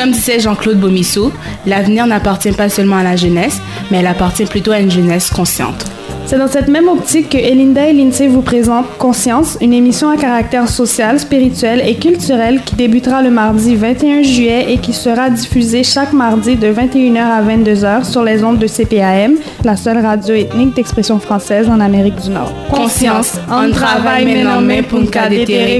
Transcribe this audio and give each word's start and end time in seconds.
Comme 0.00 0.12
disait 0.12 0.40
Jean-Claude 0.40 0.80
Bomissou, 0.80 1.30
l'avenir 1.66 2.06
n'appartient 2.06 2.52
pas 2.52 2.70
seulement 2.70 2.96
à 2.96 3.02
la 3.02 3.16
jeunesse, 3.16 3.60
mais 3.90 3.98
elle 3.98 4.06
appartient 4.06 4.46
plutôt 4.46 4.72
à 4.72 4.78
une 4.78 4.90
jeunesse 4.90 5.28
consciente. 5.28 5.84
C'est 6.24 6.38
dans 6.38 6.48
cette 6.48 6.68
même 6.68 6.88
optique 6.88 7.28
que 7.28 7.36
Elinda 7.36 7.86
et 7.86 7.92
Lindsay 7.92 8.26
vous 8.26 8.40
présentent 8.40 8.86
Conscience, 8.96 9.58
une 9.60 9.74
émission 9.74 10.08
à 10.08 10.16
caractère 10.16 10.70
social, 10.70 11.20
spirituel 11.20 11.82
et 11.86 11.96
culturel 11.96 12.62
qui 12.64 12.76
débutera 12.76 13.20
le 13.20 13.28
mardi 13.28 13.76
21 13.76 14.22
juillet 14.22 14.72
et 14.72 14.78
qui 14.78 14.94
sera 14.94 15.28
diffusée 15.28 15.84
chaque 15.84 16.14
mardi 16.14 16.56
de 16.56 16.72
21h 16.72 17.18
à 17.18 17.42
22h 17.42 18.10
sur 18.10 18.22
les 18.22 18.42
ondes 18.42 18.58
de 18.58 18.66
CPAM, 18.66 19.34
la 19.64 19.76
seule 19.76 19.98
radio 19.98 20.34
ethnique 20.34 20.74
d'expression 20.76 21.20
française 21.20 21.68
en 21.68 21.78
Amérique 21.78 22.16
du 22.22 22.30
Nord. 22.30 22.50
Conscience, 22.70 23.34
on 23.50 23.70
travaille 23.70 24.24
maintenant 24.24 24.62
main 24.62 24.82
pour 24.82 25.00
nous 25.00 25.10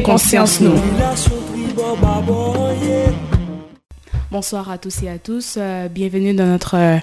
conscience 0.05 0.61
nous. 0.61 0.75
Bonsoir 4.31 4.71
à 4.71 4.79
tous 4.79 5.03
et 5.03 5.09
à 5.09 5.19
tous. 5.19 5.57
Euh, 5.57 5.89
bienvenue 5.89 6.33
dans 6.34 6.47
notre 6.47 6.77
euh, 6.77 6.98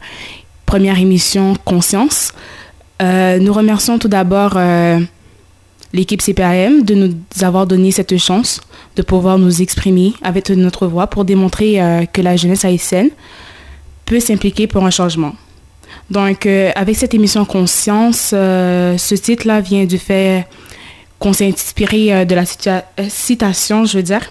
première 0.65 0.97
émission 0.97 1.55
Conscience. 1.65 2.31
Euh, 3.01 3.37
nous 3.39 3.51
remercions 3.51 3.99
tout 3.99 4.07
d'abord 4.07 4.57
l'équipe 5.91 6.21
CPAM 6.21 6.83
de 6.83 6.95
nous 6.95 7.13
avoir 7.41 7.67
donné 7.67 7.91
cette 7.91 8.17
chance 8.17 8.61
de 8.95 9.01
pouvoir 9.01 9.39
nous 9.39 9.61
exprimer 9.61 10.13
avec 10.21 10.49
notre 10.51 10.87
voix 10.87 11.07
pour 11.07 11.25
démontrer 11.25 12.07
que 12.13 12.21
la 12.21 12.37
jeunesse 12.37 12.63
haïtienne 12.63 13.09
peut 14.05 14.21
s'impliquer 14.21 14.67
pour 14.67 14.85
un 14.85 14.89
changement. 14.89 15.35
Donc, 16.09 16.45
avec 16.45 16.95
cette 16.95 17.13
émission 17.13 17.43
Conscience, 17.43 18.29
ce 18.29 19.15
titre-là 19.15 19.59
vient 19.59 19.83
du 19.83 19.97
fait 19.97 20.47
qu'on 21.19 21.33
s'est 21.33 21.47
inspiré 21.47 22.25
de 22.25 22.35
la 22.35 22.45
citation, 23.09 23.85
je 23.85 23.97
veux 23.97 24.03
dire, 24.03 24.21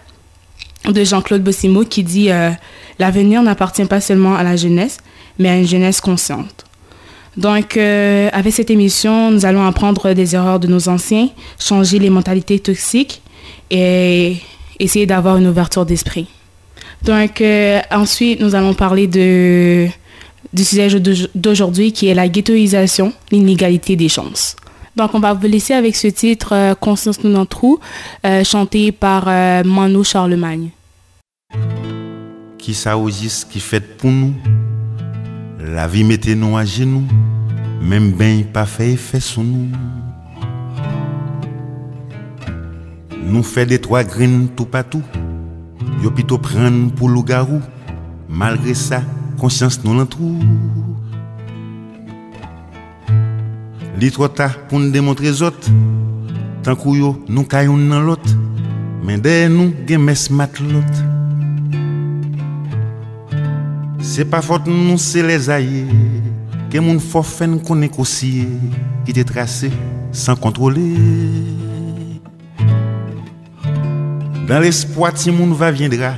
de 0.85 1.05
Jean-Claude 1.05 1.43
Bossimo 1.43 1.85
qui 1.85 2.05
dit 2.05 2.31
L'avenir 2.99 3.43
n'appartient 3.43 3.85
pas 3.85 4.01
seulement 4.01 4.37
à 4.37 4.43
la 4.43 4.57
jeunesse, 4.57 4.99
mais 5.39 5.49
à 5.49 5.57
une 5.57 5.67
jeunesse 5.67 6.01
consciente. 6.01 6.65
Donc, 7.37 7.77
euh, 7.77 8.31
avec 8.33 8.55
cette 8.55 8.71
émission, 8.71 9.31
nous 9.31 9.45
allons 9.45 9.67
apprendre 9.67 10.15
des 10.15 10.35
erreurs 10.35 10.59
de 10.59 10.69
nos 10.69 10.89
anciens, 10.89 11.29
changer 11.59 11.99
les 11.99 12.09
mentalités 12.09 12.59
toxiques 12.59 13.21
et 13.71 14.37
essayer 14.79 15.07
d'avoir 15.07 15.37
une 15.37 15.47
ouverture 15.47 15.85
d'esprit. 15.85 16.27
Donc, 17.03 17.41
euh, 17.41 17.81
ensuite, 17.91 18.41
nous 18.41 18.55
allons 18.55 18.73
parler 18.73 19.07
du 19.07 19.93
sujet 20.57 20.89
d'aujourd'hui 21.35 21.93
qui 21.93 22.09
est 22.09 22.15
la 22.15 22.29
ghettoisation, 22.29 23.13
l'inégalité 23.31 23.97
des 23.97 24.09
chances. 24.09 24.57
Donc, 24.97 25.15
on 25.15 25.21
va 25.21 25.35
vous 25.35 25.47
laisser 25.47 25.75
avec 25.75 25.95
ce 25.95 26.09
titre 26.09 26.55
euh, 26.55 26.75
Conscience 26.75 27.23
nous 27.23 27.37
en 27.37 27.47
trou, 27.47 27.79
chanté 28.45 28.93
par 28.93 29.27
Manu 29.65 30.03
Charlemagne. 30.05 30.71
Qui 32.59 32.75
ça 32.75 32.97
qui 33.51 33.61
fait 33.61 33.81
pour 33.99 34.11
nous? 34.11 34.35
La 35.61 35.87
vie 35.87 36.05
mettait 36.05 36.35
nous 36.35 36.57
à 36.57 36.65
genoux, 36.65 37.05
même 37.83 38.13
ben 38.13 38.45
pas 38.45 38.67
fait 38.67 38.93
effet 38.93 39.21
sur 39.21 39.43
nous. 39.43 39.69
Nous 43.25 43.43
fait 43.43 43.67
des 43.67 43.81
trois 43.81 44.05
graines 44.05 44.49
tout 44.57 44.65
partout, 44.65 45.03
yo 46.03 46.11
plutôt 46.11 46.39
prendre 46.39 46.93
pour 46.93 47.09
loup-garou. 47.09 47.61
Malgré 48.29 48.75
ça, 48.75 49.03
conscience 49.39 49.83
nous 49.85 49.95
l'entrou. 49.95 50.39
Li 53.99 54.11
trop 54.11 54.29
tard 54.29 54.59
pour 54.69 54.79
nous 54.79 54.91
démontrer 54.91 55.27
les 55.27 55.43
autres, 55.43 55.71
tant 56.63 56.77
que 56.77 57.33
nous 57.33 57.45
caillons 57.45 57.79
dans 57.79 58.01
l'autre, 58.01 58.31
mais 59.03 59.17
nous, 59.49 59.73
gen 59.89 60.03
mes 60.03 60.15
l'autre. 60.73 61.03
C'est 64.01 64.27
pas 64.27 64.43
faute 64.43 64.67
nous, 64.67 64.99
c'est 64.99 65.23
les 65.23 65.49
aïeux. 65.49 65.87
Que 66.71 66.79
mon 66.79 66.99
forfait 66.99 67.49
qu'on 67.65 67.77
négocié, 67.77 68.47
qui 69.05 69.13
t'est 69.13 69.25
tracé 69.25 69.71
sans 70.13 70.37
contrôler. 70.37 70.95
Dans 74.47 74.61
l'espoir, 74.61 75.13
si 75.15 75.31
mon 75.31 75.53
va 75.53 75.71
viendra, 75.71 76.15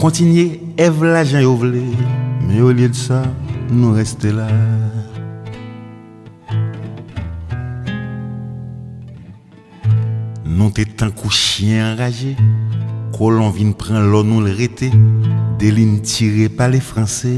continuer, 0.00 0.60
Eve 0.76 1.04
l'argent 1.04 1.38
et 1.38 1.82
Mais 2.48 2.60
au 2.60 2.72
lieu 2.72 2.88
de 2.88 2.94
ça, 2.94 3.22
nous 3.70 3.92
restons 3.92 4.36
là. 4.36 4.48
Nous 10.98 11.10
t'étant 11.10 11.30
chien 11.30 11.92
enragé, 11.92 12.36
l'on 13.20 13.50
vient 13.50 13.72
prendre 13.72 14.06
l'eau 14.06 14.22
nous 14.22 14.40
le 14.40 14.50
rété 14.50 14.90
des 15.58 15.70
lignes 15.70 16.00
tirées 16.00 16.48
par 16.48 16.70
les 16.70 16.80
Français. 16.80 17.36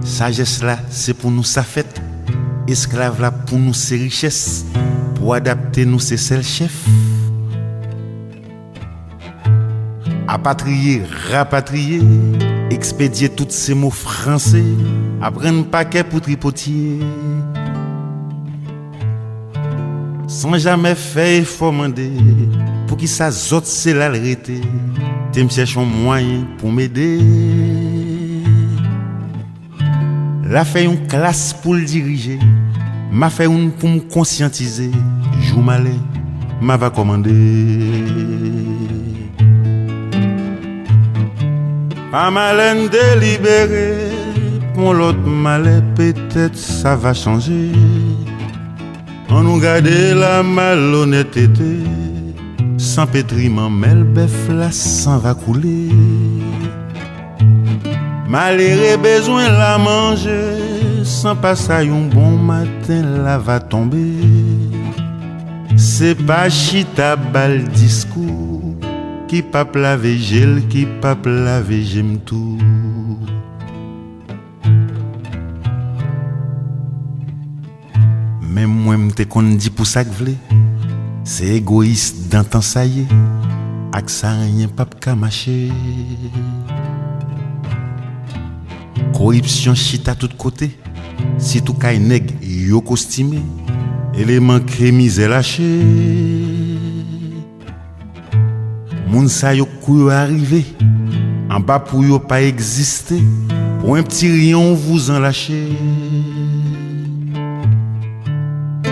Sagesse 0.00 0.62
là, 0.64 0.78
c'est 0.90 1.14
pour 1.14 1.30
nous 1.30 1.44
sa 1.44 1.62
fête. 1.62 2.00
Esclave 2.66 3.20
là, 3.20 3.30
pour 3.30 3.58
nous 3.58 3.74
ses 3.74 3.96
richesses. 3.96 4.64
Pour 5.14 5.34
adapter 5.34 5.84
nous 5.84 6.00
ses 6.00 6.16
seuls 6.16 6.42
chefs. 6.42 6.86
Apatrier, 10.26 11.02
rapatrier, 11.30 12.00
expédier 12.70 13.28
tous 13.28 13.50
ces 13.50 13.74
mots 13.74 13.90
français. 13.90 14.64
Apprendre 15.22 15.66
paquet 15.66 16.02
pour 16.02 16.20
Sans 20.28 20.58
jamais 20.58 20.94
faire 20.94 21.40
effort 21.40 21.74
pour 22.86 22.98
qui 22.98 23.08
ça 23.08 23.30
zote 23.30 23.64
c'est 23.64 23.94
la 23.94 24.10
vérité. 24.10 24.60
Tu 25.32 25.42
me 25.42 25.48
cherches 25.48 25.78
un 25.78 25.84
moyen 25.84 26.46
pour 26.58 26.70
m'aider. 26.70 27.18
La 30.44 30.66
fait 30.66 30.84
une 30.84 31.06
classe 31.06 31.54
pour 31.54 31.74
le 31.74 31.82
diriger. 31.82 32.38
M'a 33.10 33.30
fait 33.30 33.46
une 33.46 33.70
pour 33.70 33.88
me 33.88 34.00
conscientiser. 34.00 34.90
Jou 35.40 35.62
malé, 35.62 35.92
m'a 36.60 36.76
va 36.76 36.90
commander. 36.90 37.32
Pas 42.12 42.30
malin 42.30 42.86
délibéré. 42.86 43.94
Pour 44.74 44.92
l'autre 44.92 45.26
malais, 45.26 45.82
peut-être 45.96 46.56
ça 46.56 46.96
va 46.96 47.14
changer. 47.14 47.72
On 49.38 49.44
nous 49.44 49.60
garde 49.60 49.86
la 49.86 50.42
malhonnêteté. 50.42 51.78
Sans 52.76 53.06
pétriment, 53.06 53.70
mais 53.70 53.94
le 53.94 54.02
bœuf 54.02 54.48
là 54.48 54.72
s'en 54.72 55.18
va 55.18 55.32
couler. 55.32 55.90
Malheureux 58.28 58.96
besoin 58.96 59.48
la 59.48 59.78
manger, 59.78 61.04
sans 61.04 61.36
passer 61.36 61.70
un 61.70 62.08
bon 62.12 62.36
matin, 62.36 63.02
la 63.24 63.38
va 63.38 63.60
tomber. 63.60 64.12
C'est 65.76 66.16
pas 66.26 66.50
chita 66.50 67.14
bal 67.14 67.62
discours, 67.68 68.74
qui 69.28 69.42
pas 69.42 69.64
laver 69.72 70.18
gel, 70.18 70.62
qui 70.68 70.84
pas 71.00 71.16
laver 71.24 71.84
j'aime 71.84 72.18
tout. 72.26 72.58
Même 78.68 79.06
m'te 79.06 79.24
qu'on 79.24 79.42
dit 79.42 79.70
pour 79.70 79.86
ça 79.86 80.04
que 80.04 80.10
c'est 81.24 81.46
égoïste 81.46 82.36
ton 82.50 82.60
ça 82.60 82.84
y 82.84 83.06
ak 83.92 84.10
rien 84.22 84.68
pas 84.68 85.14
marcher. 85.14 85.70
Corruption 89.14 89.74
chita 89.74 90.12
à 90.12 90.14
tous 90.14 90.28
côtés, 90.36 90.78
si 91.38 91.62
tout 91.62 91.74
kay 91.74 91.98
nèg 91.98 92.30
yo 92.42 92.80
costumé, 92.80 93.40
élément 94.14 94.60
crémisé 94.60 95.26
lâché. 95.26 95.82
Moun 99.08 99.28
sa 99.28 99.54
yo 99.54 99.66
kou 99.82 100.10
arrivé, 100.10 100.64
en 101.50 101.60
bas 101.60 101.80
pour 101.80 102.04
yo 102.04 102.18
pas 102.18 102.42
exister, 102.42 103.22
pour 103.80 103.96
un 103.96 104.02
petit 104.02 104.28
rayon 104.28 104.74
vous 104.74 105.10
en 105.10 105.18
lâchez. 105.18 105.72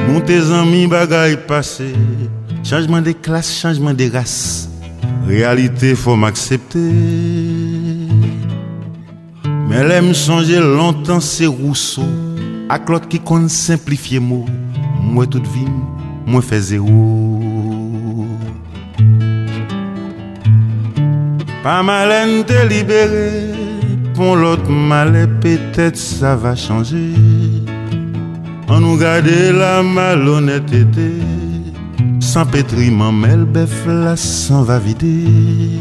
Mon 0.09 0.21
tes 0.21 0.51
amis 0.53 0.87
bagaille 0.87 1.39
passé, 1.47 1.93
changement 2.63 3.03
de 3.03 3.13
classe, 3.13 3.59
changement 3.59 3.93
de 3.93 4.11
race. 4.11 4.69
Réalité 5.27 5.95
faut 5.95 6.17
m'accepter. 6.17 6.79
Mais 9.69 9.87
l'aime 9.87 10.15
changer 10.15 10.61
longtemps 10.61 11.21
c'est 11.21 11.47
Rousseau. 11.47 12.05
À 12.69 12.79
l'autre 12.79 13.09
qui 13.09 13.19
compte 13.19 13.51
simplifier 13.51 14.21
mots. 14.21 14.47
Moi 15.03 15.27
toute 15.27 15.47
vie, 15.47 15.69
moi 16.27 16.43
fais 16.43 16.61
zéro. 16.61 18.27
Pas 21.63 21.83
malin 21.83 22.43
délibéré, 22.47 23.53
pour 24.15 24.37
l'autre 24.37 24.71
mal 24.71 25.29
peut-être 25.41 25.97
ça 25.97 26.37
va 26.37 26.55
changer. 26.55 27.13
Nous 28.87 28.99
garde 28.99 29.27
la 29.53 29.83
malhonnêteté, 29.83 31.11
sans 32.21 32.47
pétriment, 32.47 33.11
mais 33.11 33.37
le 33.37 33.45
bœuf 33.45 33.85
là 33.85 34.15
s'en 34.15 34.63
va 34.63 34.79
vider. 34.79 35.81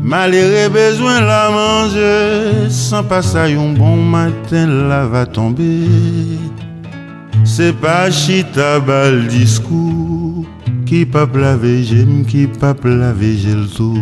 Malgré 0.00 0.70
besoin 0.70 1.20
la 1.20 1.50
manger, 1.50 2.70
sans 2.70 3.04
passer 3.04 3.54
un 3.54 3.74
bon 3.74 3.96
matin, 3.96 4.66
la 4.88 5.04
va 5.04 5.26
tomber. 5.26 5.86
C'est 7.44 7.74
pas 7.74 8.10
chita 8.10 8.80
bal 8.80 9.26
discours 9.26 10.46
qui 10.86 11.04
pas 11.04 11.28
laver 11.34 11.84
j'aime, 11.84 12.24
qui 12.26 12.46
pas 12.46 12.74
laver 12.84 13.36
j'ai 13.36 13.54
le 13.54 13.66
tout. 13.66 13.98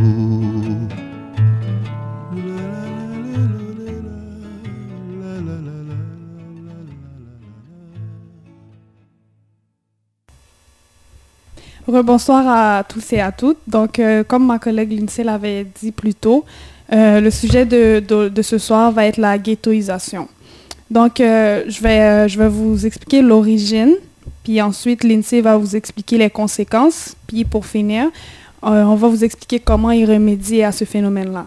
Bonsoir 11.89 12.45
à 12.49 12.83
tous 12.83 13.13
et 13.13 13.21
à 13.21 13.31
toutes. 13.31 13.59
Donc, 13.69 14.01
euh, 14.01 14.25
comme 14.25 14.45
ma 14.45 14.59
collègue 14.59 14.91
Lindsay 14.91 15.23
l'avait 15.23 15.65
dit 15.81 15.93
plus 15.93 16.15
tôt, 16.15 16.45
euh, 16.93 17.21
le 17.21 17.31
sujet 17.31 17.65
de, 17.65 18.33
ce 18.43 18.59
soir 18.59 18.91
va 18.91 19.07
être 19.07 19.19
la 19.19 19.39
ghettoisation. 19.39 20.27
Donc, 20.91 21.21
euh, 21.21 21.63
je, 21.69 21.81
vais, 21.81 22.49
vous 22.49 22.85
expliquer 22.87 23.23
l'origine, 23.23 23.95
puis 24.43 24.61
ensuite 24.61 25.05
Lindsay 25.05 25.41
va 25.41 25.57
vous 25.57 25.77
expliquer 25.77 26.19
les 26.19 26.29
conséquences, 26.29 27.15
puis 27.29 27.45
pour 27.45 27.65
finir, 27.65 28.09
on 28.63 28.97
va 28.97 29.07
vous 29.07 29.23
expliquer 29.23 29.61
comment 29.61 29.93
y 29.93 30.05
remédier 30.05 30.65
à 30.65 30.73
ce 30.73 30.85
phénomène-là. 30.85 31.47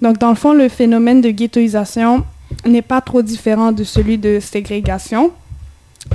Donc, 0.00 0.18
dans 0.18 0.30
le 0.30 0.36
fond, 0.36 0.52
le 0.52 0.68
phénomène 0.68 1.20
de 1.20 1.30
ghettoisation 1.30 2.22
n'est 2.64 2.82
pas 2.82 3.00
trop 3.00 3.22
différent 3.22 3.72
de 3.72 3.82
celui 3.82 4.18
de 4.18 4.38
ségrégation. 4.38 5.32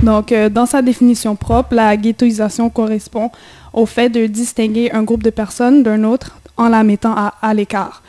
Donc, 0.02 0.32
dans 0.50 0.66
sa 0.66 0.82
définition 0.82 1.36
propre, 1.36 1.74
la 1.74 1.96
ghettoisation 1.96 2.70
correspond 2.70 3.30
au 3.76 3.86
fait 3.86 4.08
de 4.08 4.26
distinguer 4.26 4.90
un 4.90 5.04
groupe 5.04 5.22
de 5.22 5.30
personnes 5.30 5.84
d'un 5.84 6.02
autre 6.02 6.38
en 6.56 6.68
la 6.68 6.82
mettant 6.82 7.14
à, 7.14 7.54
l'écart. 7.54 8.02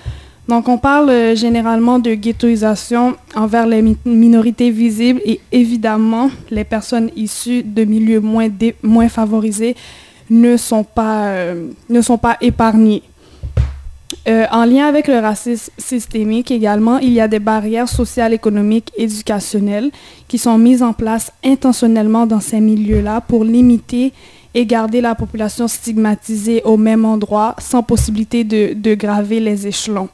Donc, 0.47 0.69
on 0.69 0.77
parle 0.77 1.09
euh, 1.09 1.35
généralement 1.35 1.99
de 1.99 2.13
ghettoisation 2.13 3.17
envers 3.35 3.67
les 3.67 3.83
minorités 4.05 4.71
visibles 4.71 5.21
et 5.25 5.41
évidemment, 5.51 6.31
les 6.49 6.63
personnes 6.63 7.11
issues 7.17 7.63
de 7.63 7.83
milieux 7.83 8.21
moins, 8.21 9.09
favorisés 9.09 9.75
ne 10.29 10.55
sont 10.55 10.85
pas, 10.85 11.27
euh, 11.27 11.67
épargnées. 12.39 13.03
Euh, 14.29 14.45
en 14.51 14.63
lien 14.63 14.87
avec 14.87 15.09
le 15.09 15.19
racisme 15.19 15.71
systémique 15.77 16.49
également, 16.49 16.97
il 16.99 17.11
y 17.11 17.19
a 17.19 17.27
des 17.27 17.39
barrières 17.39 17.89
sociales, 17.89 18.33
économiques, 18.33 18.91
éducationnelles 18.97 19.91
qui 20.29 20.37
sont 20.37 20.57
mises 20.57 20.81
en 20.81 20.93
place 20.93 21.33
intentionnellement 21.43 22.25
dans 22.25 22.39
ces 22.39 22.61
milieux-là 22.61 23.19
pour 23.19 23.43
limiter 23.43 24.13
et 24.57 24.65
garder 24.65 25.01
la 25.01 25.13
population 25.13 25.67
stigmatisée 25.67 26.63
au 26.63 26.77
même 26.77 27.05
endroit 27.05 27.55
sans 27.59 27.83
possibilité 27.83 28.43
de, 28.43 28.95
graver 28.95 29.39
les 29.39 29.67
échelons. 29.67 30.09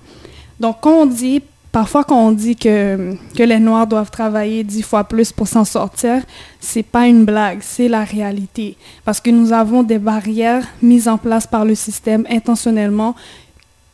Donc, 0.59 0.81
quand 0.81 1.03
on 1.03 1.05
dit, 1.05 1.41
parfois 1.71 2.03
quand 2.03 2.27
on 2.27 2.33
dit 2.33 2.57
que, 2.57 3.15
que 3.37 3.43
les 3.43 3.59
Noirs 3.59 3.87
doivent 3.87 4.11
travailler 4.11 4.65
dix 4.65 4.81
fois 4.81 5.05
plus 5.05 5.31
pour 5.31 5.47
s'en 5.47 5.63
sortir, 5.63 6.23
c'est 6.59 6.83
pas 6.83 7.07
une 7.07 7.23
blague, 7.23 7.59
c'est 7.61 7.87
la 7.87 8.03
réalité. 8.03 8.75
Parce 9.05 9.21
que 9.21 9.29
nous 9.29 9.53
avons 9.53 9.81
des 9.81 9.97
barrières 9.97 10.67
mises 10.81 11.07
en 11.07 11.17
place 11.17 11.47
par 11.47 11.63
le 11.63 11.73
système 11.73 12.27
intentionnellement 12.29 13.15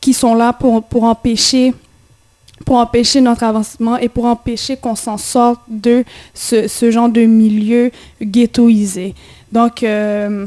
qui 0.00 0.12
sont 0.12 0.34
là 0.34 0.52
pour, 0.52 0.82
pour 0.82 1.04
empêcher 1.04 1.74
pour 2.66 2.76
empêcher 2.76 3.20
notre 3.22 3.44
avancement 3.44 3.96
et 3.96 4.08
pour 4.08 4.26
empêcher 4.26 4.76
qu'on 4.76 4.94
s'en 4.94 5.16
sorte 5.16 5.60
de 5.68 6.04
ce, 6.34 6.68
ce, 6.68 6.90
genre 6.90 7.08
de 7.08 7.22
milieu 7.22 7.90
ghettoisé. 8.20 9.14
Donc, 9.52 9.82
euh, 9.82 10.46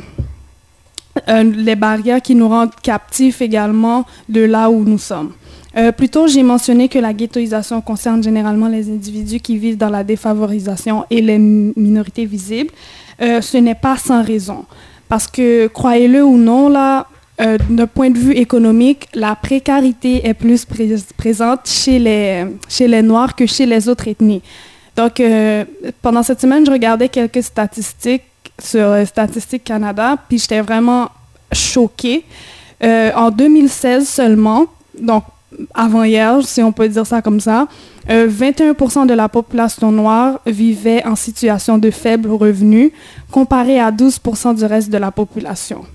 les 1.27 1.75
barrières 1.75 2.21
qui 2.21 2.35
nous 2.35 2.47
rendent 2.47 2.75
captifs 2.81 3.41
également 3.41 4.05
de 4.29 4.41
là 4.41 4.69
où 4.69 4.83
nous 4.83 4.97
sommes. 4.97 5.31
Euh, 5.75 5.91
plus 5.91 6.09
tôt, 6.09 6.27
j'ai 6.27 6.44
mentionné 6.44 6.88
que 6.88 7.00
la 7.00 7.13
ghettoisation 7.13 7.81
concerne 7.81 8.21
généralement 8.21 8.67
les 8.67 8.89
individus 8.89 9.39
qui 9.39 9.57
vivent 9.57 9.77
dans 9.77 9.89
la 9.89 10.03
défavorisation 10.03 11.05
et 11.09 11.21
les 11.21 11.39
minorités 11.39 12.25
visibles. 12.25 12.71
Euh, 13.21 13.41
ce 13.41 13.57
n'est 13.57 13.75
pas 13.75 13.97
sans 13.97 14.23
raison. 14.23 14.65
Parce 15.09 15.27
que, 15.27 15.67
croyez-le 15.67 16.23
ou 16.23 16.38
non, 16.38 16.69
là, 16.69 17.07
euh, 17.41 17.57
d'un 17.69 17.88
point 17.88 18.11
de 18.11 18.17
vue 18.17 18.33
économique, 18.33 19.07
la 19.15 19.35
précarité 19.35 20.27
est 20.27 20.35
plus 20.35 20.65
présente 21.17 21.61
chez 21.67 21.97
les, 21.97 22.45
chez 22.69 22.88
les 22.88 23.01
Noirs 23.01 23.35
que 23.35 23.47
chez 23.47 23.65
les 23.65 23.89
autres 23.89 24.07
ethnies. 24.07 24.44
Donc, 24.95 25.19
pendant 26.03 26.21
cette 26.21 26.39
semaine, 26.39 26.63
je 26.63 26.69
regardais 26.69 27.09
quelques 27.09 27.41
statistiques 27.41 28.21
sur 28.59 28.95
Statistique 29.05 29.63
Canada, 29.63 30.15
puis 30.27 30.38
j'étais 30.38 30.61
vraiment 30.61 31.09
choquée. 31.51 32.23
Euh, 32.83 33.11
en 33.15 33.29
2016 33.31 34.07
seulement, 34.07 34.65
donc 35.00 35.23
avant 35.73 36.03
hier, 36.03 36.39
si 36.44 36.61
on 36.61 36.71
peut 36.71 36.89
dire 36.89 37.05
ça 37.05 37.21
comme 37.21 37.39
ça, 37.39 37.67
21% 38.09 39.03
euh, 39.03 39.05
de 39.05 39.13
la 39.13 39.29
population 39.29 39.91
noire 39.91 40.39
vivait 40.45 41.05
en 41.05 41.15
situation 41.15 41.77
de 41.77 41.91
faible 41.91 42.29
revenu, 42.29 42.91
comparé 43.31 43.79
à 43.79 43.91
12% 43.91 44.56
du 44.56 44.65
reste 44.65 44.89
de 44.89 44.97
la 44.97 45.11
population. 45.11 45.85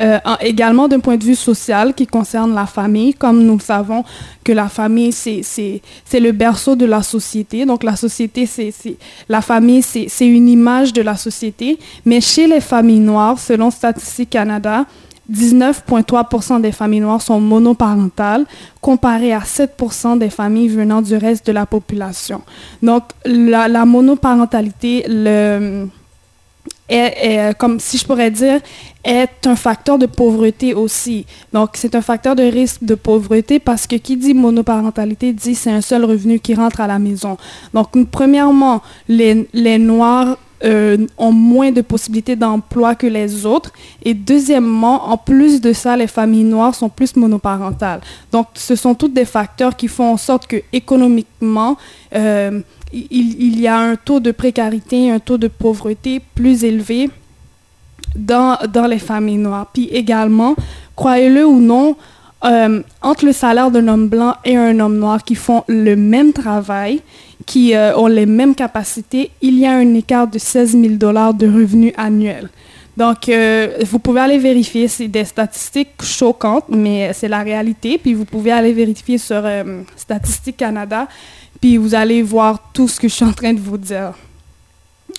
Euh, 0.00 0.18
également 0.40 0.88
d'un 0.88 1.00
point 1.00 1.16
de 1.16 1.24
vue 1.24 1.34
social 1.34 1.94
qui 1.94 2.06
concerne 2.06 2.54
la 2.54 2.66
famille, 2.66 3.12
comme 3.14 3.42
nous 3.42 3.58
savons 3.60 4.04
que 4.44 4.52
la 4.52 4.68
famille, 4.68 5.12
c'est 5.12 5.82
le 6.14 6.32
berceau 6.32 6.74
de 6.76 6.86
la 6.86 7.02
société. 7.02 7.66
Donc 7.66 7.82
la 7.82 7.96
société, 7.96 8.46
c'est 8.46 8.72
la 9.28 9.42
famille, 9.42 9.82
c'est 9.82 10.26
une 10.26 10.48
image 10.48 10.92
de 10.92 11.02
la 11.02 11.16
société. 11.16 11.78
Mais 12.04 12.20
chez 12.20 12.46
les 12.46 12.60
familles 12.60 13.00
noires, 13.00 13.38
selon 13.38 13.70
Statistique 13.70 14.30
Canada, 14.30 14.86
19,3% 15.30 16.60
des 16.60 16.72
familles 16.72 17.00
noires 17.00 17.22
sont 17.22 17.40
monoparentales, 17.40 18.46
comparé 18.80 19.32
à 19.32 19.40
7% 19.40 20.18
des 20.18 20.30
familles 20.30 20.68
venant 20.68 21.02
du 21.02 21.14
reste 21.16 21.46
de 21.46 21.52
la 21.52 21.66
population. 21.66 22.42
Donc 22.82 23.04
la, 23.24 23.68
la 23.68 23.84
monoparentalité, 23.84 25.04
le 25.08 25.86
est, 26.90 27.56
comme 27.58 27.80
si 27.80 27.96
je 27.98 28.04
pourrais 28.04 28.30
dire, 28.30 28.60
est 29.04 29.46
un 29.46 29.56
facteur 29.56 29.98
de 29.98 30.06
pauvreté 30.06 30.74
aussi. 30.74 31.24
Donc, 31.52 31.70
c'est 31.74 31.94
un 31.94 32.02
facteur 32.02 32.36
de 32.36 32.42
risque 32.42 32.84
de 32.84 32.94
pauvreté 32.94 33.58
parce 33.58 33.86
que 33.86 33.96
qui 33.96 34.16
dit 34.16 34.34
monoparentalité 34.34 35.32
dit 35.32 35.54
c'est 35.54 35.70
un 35.70 35.80
seul 35.80 36.04
revenu 36.04 36.40
qui 36.40 36.54
rentre 36.54 36.80
à 36.80 36.86
la 36.86 36.98
maison. 36.98 37.38
Donc, 37.72 37.88
premièrement, 38.10 38.82
les 39.08 39.78
Noirs 39.78 40.36
euh, 40.62 41.06
ont 41.16 41.32
moins 41.32 41.72
de 41.72 41.80
possibilités 41.80 42.36
d'emploi 42.36 42.94
que 42.94 43.06
les 43.06 43.46
autres. 43.46 43.72
Et 44.02 44.12
deuxièmement, 44.12 45.08
en 45.10 45.16
plus 45.16 45.60
de 45.60 45.72
ça, 45.72 45.96
les 45.96 46.06
familles 46.06 46.44
noires 46.44 46.74
sont 46.74 46.88
plus 46.90 47.16
monoparentales. 47.16 48.00
Donc, 48.30 48.48
ce 48.54 48.74
sont 48.74 48.94
tous 48.94 49.08
des 49.08 49.24
facteurs 49.24 49.74
qui 49.74 49.88
font 49.88 50.12
en 50.12 50.16
sorte 50.16 50.46
que 50.46 50.56
économiquement, 50.72 51.76
euh, 52.14 52.60
il, 52.92 53.58
y 53.60 53.66
a 53.68 53.78
un 53.78 53.96
taux 53.96 54.20
de 54.20 54.32
précarité, 54.32 55.10
un 55.10 55.18
taux 55.18 55.38
de 55.38 55.48
pauvreté 55.48 56.20
plus 56.34 56.64
élevé 56.64 57.08
dans, 58.16 58.58
dans 58.72 58.86
les 58.86 58.98
familles 58.98 59.38
noires. 59.38 59.68
Puis 59.72 59.86
également, 59.86 60.56
croyez-le 60.96 61.46
ou 61.46 61.60
non, 61.60 61.96
euh, 62.42 62.82
entre 63.02 63.26
le 63.26 63.32
salaire 63.32 63.70
d'un 63.70 63.86
homme 63.88 64.08
blanc 64.08 64.34
et 64.46 64.56
un 64.56 64.78
homme 64.80 64.96
noir 64.96 65.22
qui 65.22 65.34
font 65.34 65.62
le 65.68 65.94
même 65.94 66.32
travail, 66.32 67.02
qui 67.44 67.74
euh, 67.74 67.94
ont 67.96 68.06
les 68.06 68.24
mêmes 68.24 68.54
capacités, 68.54 69.30
il 69.42 69.58
y 69.58 69.66
a 69.66 69.72
un 69.72 69.94
écart 69.94 70.26
de 70.26 70.38
16 70.38 70.72
000 70.72 70.94
dollars 70.94 71.34
de 71.34 71.46
revenus 71.46 71.92
annuels. 71.98 72.48
Donc, 72.96 73.28
euh, 73.28 73.78
vous 73.84 73.98
pouvez 73.98 74.20
aller 74.20 74.38
vérifier, 74.38 74.88
c'est 74.88 75.08
des 75.08 75.24
statistiques 75.24 76.02
choquantes, 76.02 76.64
mais 76.70 77.12
c'est 77.12 77.28
la 77.28 77.42
réalité. 77.42 77.98
Puis 77.98 78.14
vous 78.14 78.24
pouvez 78.24 78.52
aller 78.52 78.72
vérifier 78.72 79.18
sur 79.18 79.42
Statistique 79.96 80.56
Canada 80.56 81.08
puis 81.60 81.76
vous 81.76 81.94
allez 81.94 82.22
voir 82.22 82.70
tout 82.72 82.88
ce 82.88 82.98
que 82.98 83.06
je 83.06 83.12
suis 83.14 83.24
en 83.24 83.32
train 83.32 83.52
de 83.52 83.60
vous 83.60 83.76
dire. 83.76 84.14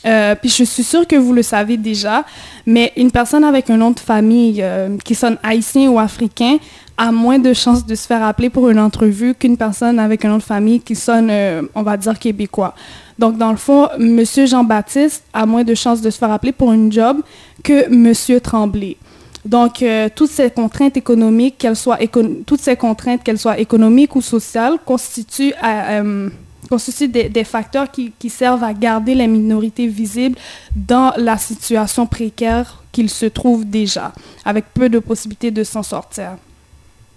Puis 0.03 0.49
je 0.49 0.63
suis 0.63 0.83
sûre 0.83 1.05
que 1.05 1.15
vous 1.15 1.33
le 1.33 1.43
savez 1.43 1.77
déjà, 1.77 2.25
mais 2.65 2.91
une 2.97 3.11
personne 3.11 3.43
avec 3.43 3.69
un 3.69 3.77
nom 3.77 3.91
de 3.91 3.99
famille 3.99 4.63
qui 5.05 5.13
sonne 5.13 5.37
haïtien 5.43 5.89
ou 5.89 5.99
africain 5.99 6.57
a 6.97 7.11
moins 7.11 7.39
de 7.39 7.53
chances 7.53 7.85
de 7.85 7.95
se 7.95 8.05
faire 8.05 8.23
appeler 8.23 8.49
pour 8.49 8.69
une 8.69 8.79
entrevue 8.79 9.33
qu'une 9.33 9.57
personne 9.57 9.99
avec 9.99 10.23
un 10.25 10.29
nom 10.29 10.37
de 10.37 10.43
famille 10.43 10.79
qui 10.79 10.95
sonne, 10.95 11.29
euh, 11.29 11.61
on 11.75 11.83
va 11.83 11.97
dire, 11.97 12.17
québécois. 12.19 12.75
Donc, 13.17 13.37
dans 13.37 13.51
le 13.51 13.57
fond, 13.57 13.87
M. 13.99 14.23
Jean-Baptiste 14.23 15.23
a 15.33 15.45
moins 15.45 15.63
de 15.63 15.75
chances 15.75 16.01
de 16.01 16.09
se 16.09 16.17
faire 16.17 16.31
appeler 16.31 16.51
pour 16.51 16.71
une 16.71 16.91
job 16.91 17.21
que 17.63 17.85
M. 17.85 18.39
Tremblay. 18.41 18.97
Donc, 19.45 19.81
euh, 19.81 20.07
toutes 20.13 20.29
ces 20.29 20.51
contraintes 20.51 20.97
économiques, 20.97 21.57
qu'elles 21.57 21.75
soient 21.75 21.97
toutes 22.45 22.61
ces 22.61 22.75
contraintes, 22.75 23.23
qu'elles 23.23 23.39
soient 23.39 23.59
économiques 23.59 24.15
ou 24.15 24.21
sociales, 24.21 24.77
constituent, 24.85 25.53
euh, 25.63 26.29
euh, 26.71 27.07
des, 27.07 27.43
facteurs 27.43 27.89
qui, 27.91 28.29
servent 28.29 28.63
à 28.63 28.73
garder 28.73 29.15
les 29.15 29.27
minorités 29.27 29.87
visibles 29.87 30.37
dans 30.75 31.11
la 31.17 31.37
situation 31.37 32.05
précaire 32.05 32.81
qu'ils 32.91 33.09
se 33.09 33.25
trouvent 33.25 33.65
déjà, 33.65 34.13
avec 34.45 34.65
peu 34.73 34.89
de 34.89 34.99
possibilités 34.99 35.51
de 35.51 35.63
s'en 35.63 35.83
sortir. 35.83 36.37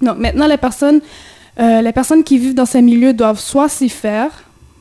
Donc, 0.04 0.18
maintenant, 0.18 0.46
les 0.46 0.56
personnes, 0.56 1.00
les 1.58 1.92
personnes 1.92 2.24
qui 2.24 2.38
vivent 2.38 2.54
dans 2.54 2.66
ces 2.66 2.82
milieux 2.82 3.12
doivent 3.12 3.40
soit 3.40 3.68
s'y 3.68 3.88
faire, 3.88 4.30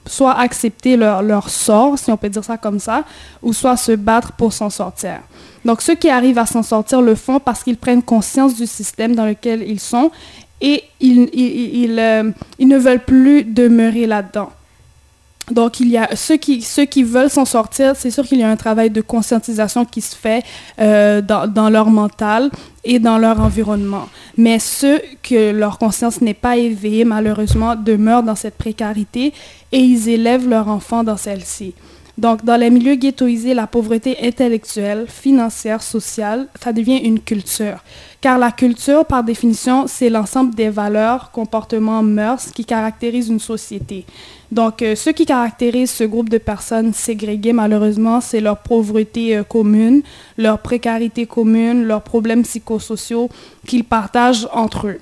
soit 0.06 0.38
accepter 0.38 0.98
leur, 0.98 1.50
sort, 1.50 1.98
si 1.98 2.12
on 2.12 2.18
peut 2.18 2.30
dire 2.30 2.44
ça 2.44 2.58
comme 2.58 2.80
ça, 2.80 3.04
ou 3.42 3.54
soit 3.54 3.78
se 3.78 3.94
battre 3.94 4.34
pour 4.34 4.54
s'en 4.54 4.70
sortir. 4.70 5.20
Donc 5.66 5.82
ceux 5.82 5.96
qui 5.96 6.10
arrivent 6.10 6.38
à 6.38 6.46
s'en 6.46 6.64
sortir 6.64 7.02
le 7.02 7.16
font 7.16 7.40
parce 7.40 7.64
qu'ils 7.64 7.78
prennent 7.78 8.04
conscience 8.04 8.56
du 8.56 8.68
système 8.68 9.16
dans 9.16 9.26
lequel 9.26 9.64
ils 9.68 9.80
sont 9.80 10.12
et 10.60 10.84
ils, 11.00 12.00
euh, 12.00 12.32
ils 12.60 12.68
ne 12.68 12.78
veulent 12.78 13.04
plus 13.04 13.44
demeurer 13.44 14.08
là-dedans. 14.08 14.50
Donc, 15.52 15.82
il 15.82 15.90
y 15.90 15.98
a 15.98 16.16
ceux 16.16 16.38
qui, 16.38 17.04
veulent 17.04 17.30
s'en 17.30 17.44
sortir, 17.44 17.96
c'est 17.98 18.12
sûr 18.12 18.26
qu'il 18.26 18.40
y 18.40 18.44
a 18.44 18.50
un 18.50 18.56
travail 18.56 18.90
de 18.90 19.02
conscientisation 19.02 19.84
qui 19.84 20.00
se 20.00 20.16
fait 20.16 20.44
euh, 20.80 21.22
dans, 21.22 21.48
dans, 21.48 21.70
leur 21.70 21.90
mental 21.90 22.50
et 22.86 22.98
dans 22.98 23.18
leur 23.18 23.42
environnement. 23.42 24.08
Mais 24.38 24.58
ceux 24.60 25.02
que 25.22 25.52
leur 25.52 25.78
conscience 25.78 26.22
n'est 26.22 26.34
pas 26.34 26.56
éveillée, 26.56 27.04
malheureusement, 27.04 27.76
demeurent 27.76 28.24
dans 28.24 28.36
cette 28.36 28.56
précarité 28.56 29.34
et 29.74 29.80
ils 29.80 30.08
élèvent 30.08 30.48
leur 30.48 30.70
enfant 30.70 31.04
dans 31.04 31.18
celle-ci. 31.18 31.74
Donc, 32.18 32.46
dans 32.46 32.58
les 32.58 32.70
milieux 32.70 32.94
ghettoisés, 32.94 33.56
la 33.56 33.66
pauvreté 33.66 34.18
intellectuelle, 34.22 35.08
financière, 35.08 35.82
sociale, 35.82 36.48
ça 36.62 36.72
devient 36.72 36.98
une 36.98 37.20
culture. 37.20 37.84
Car 38.22 38.38
la 38.38 38.52
culture, 38.52 39.04
par 39.06 39.24
définition, 39.24 39.86
c'est 39.88 40.10
l'ensemble 40.10 40.54
des 40.54 40.70
valeurs, 40.70 41.32
comportements, 41.32 42.04
mœurs 42.04 42.52
qui 42.54 42.66
caractérisent 42.66 43.30
une 43.30 43.40
société. 43.40 44.06
Donc, 44.54 44.84
euh, 44.84 44.96
ce 44.96 45.10
qui 45.10 45.26
caractérise 45.26 45.90
ce 45.90 46.04
groupe 46.04 46.30
de 46.30 46.38
personnes 46.38 46.94
ségrégées, 46.94 47.54
malheureusement, 47.54 48.22
c'est 48.22 48.40
leur 48.40 48.60
pauvreté 48.60 49.36
euh, 49.36 49.44
commune, 49.44 50.04
leur 50.38 50.60
précarité 50.60 51.26
commune, 51.26 51.86
leurs 51.86 52.04
problèmes 52.04 52.44
psychosociaux 52.44 53.30
qu'ils 53.66 53.84
partagent 53.84 54.48
entre 54.54 54.90
eux. 54.90 55.00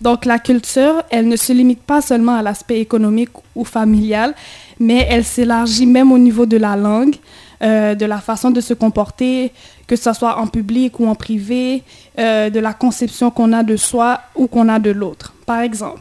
Donc, 0.00 0.26
la 0.26 0.38
culture, 0.38 1.02
elle 1.10 1.26
ne 1.26 1.34
se 1.34 1.52
limite 1.52 1.82
pas 1.82 2.00
seulement 2.00 2.36
à 2.36 2.42
l'aspect 2.42 2.78
économique 2.78 3.30
ou 3.56 3.64
familial, 3.64 4.32
mais 4.78 5.04
elle 5.10 5.24
s'élargit 5.24 5.86
même 5.86 6.12
au 6.12 6.18
niveau 6.18 6.46
de 6.46 6.56
la 6.56 6.76
langue, 6.76 7.16
euh, 7.62 7.96
de 7.96 8.06
la 8.06 8.18
façon 8.18 8.52
de 8.52 8.60
se 8.60 8.74
comporter, 8.74 9.50
que 9.88 9.96
ce 9.96 10.12
soit 10.12 10.38
en 10.38 10.46
public 10.46 11.00
ou 11.00 11.08
en 11.08 11.16
privé, 11.16 11.82
de 12.16 12.60
la 12.60 12.74
conception 12.74 13.32
qu'on 13.32 13.52
a 13.52 13.64
de 13.64 13.76
soi 13.76 14.20
ou 14.36 14.46
qu'on 14.46 14.68
a 14.68 14.78
de 14.78 14.92
l'autre. 14.92 15.34
Par 15.46 15.60
exemple, 15.62 16.00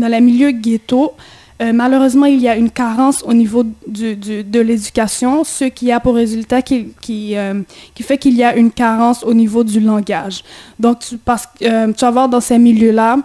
dans 0.00 0.08
les 0.08 0.20
milieux 0.20 0.50
ghetto, 0.50 1.12
euh, 1.60 1.72
malheureusement, 1.74 2.24
il 2.24 2.40
y 2.40 2.48
a 2.48 2.56
une 2.56 2.70
carence 2.70 3.22
au 3.22 3.34
niveau 3.34 3.64
de 3.86 4.60
l'éducation, 4.60 5.44
ce 5.44 5.64
qui 5.64 5.92
a 5.92 6.00
pour 6.00 6.14
résultat 6.14 6.62
qui, 6.62 6.88
qui, 7.02 7.36
euh, 7.36 7.60
qui 7.94 8.02
fait 8.02 8.16
qu'il 8.16 8.34
y 8.34 8.42
a 8.42 8.56
une 8.56 8.70
carence 8.70 9.22
au 9.22 9.34
niveau 9.34 9.62
du 9.62 9.78
langage. 9.78 10.42
Donc, 10.78 11.00
tu, 11.00 11.18
parce, 11.18 11.46
euh, 11.62 11.92
tu 11.92 12.00
vas 12.02 12.10
voir 12.10 12.28
dans 12.30 12.40
ces 12.40 12.58
milieux-là, 12.58 13.18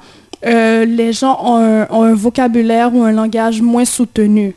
les 0.44 1.14
gens 1.14 1.40
ont 1.44 2.04
un, 2.04 2.14
vocabulaire 2.14 2.94
ou 2.94 3.04
un 3.04 3.12
langage 3.12 3.62
moins 3.62 3.86
soutenu. 3.86 4.54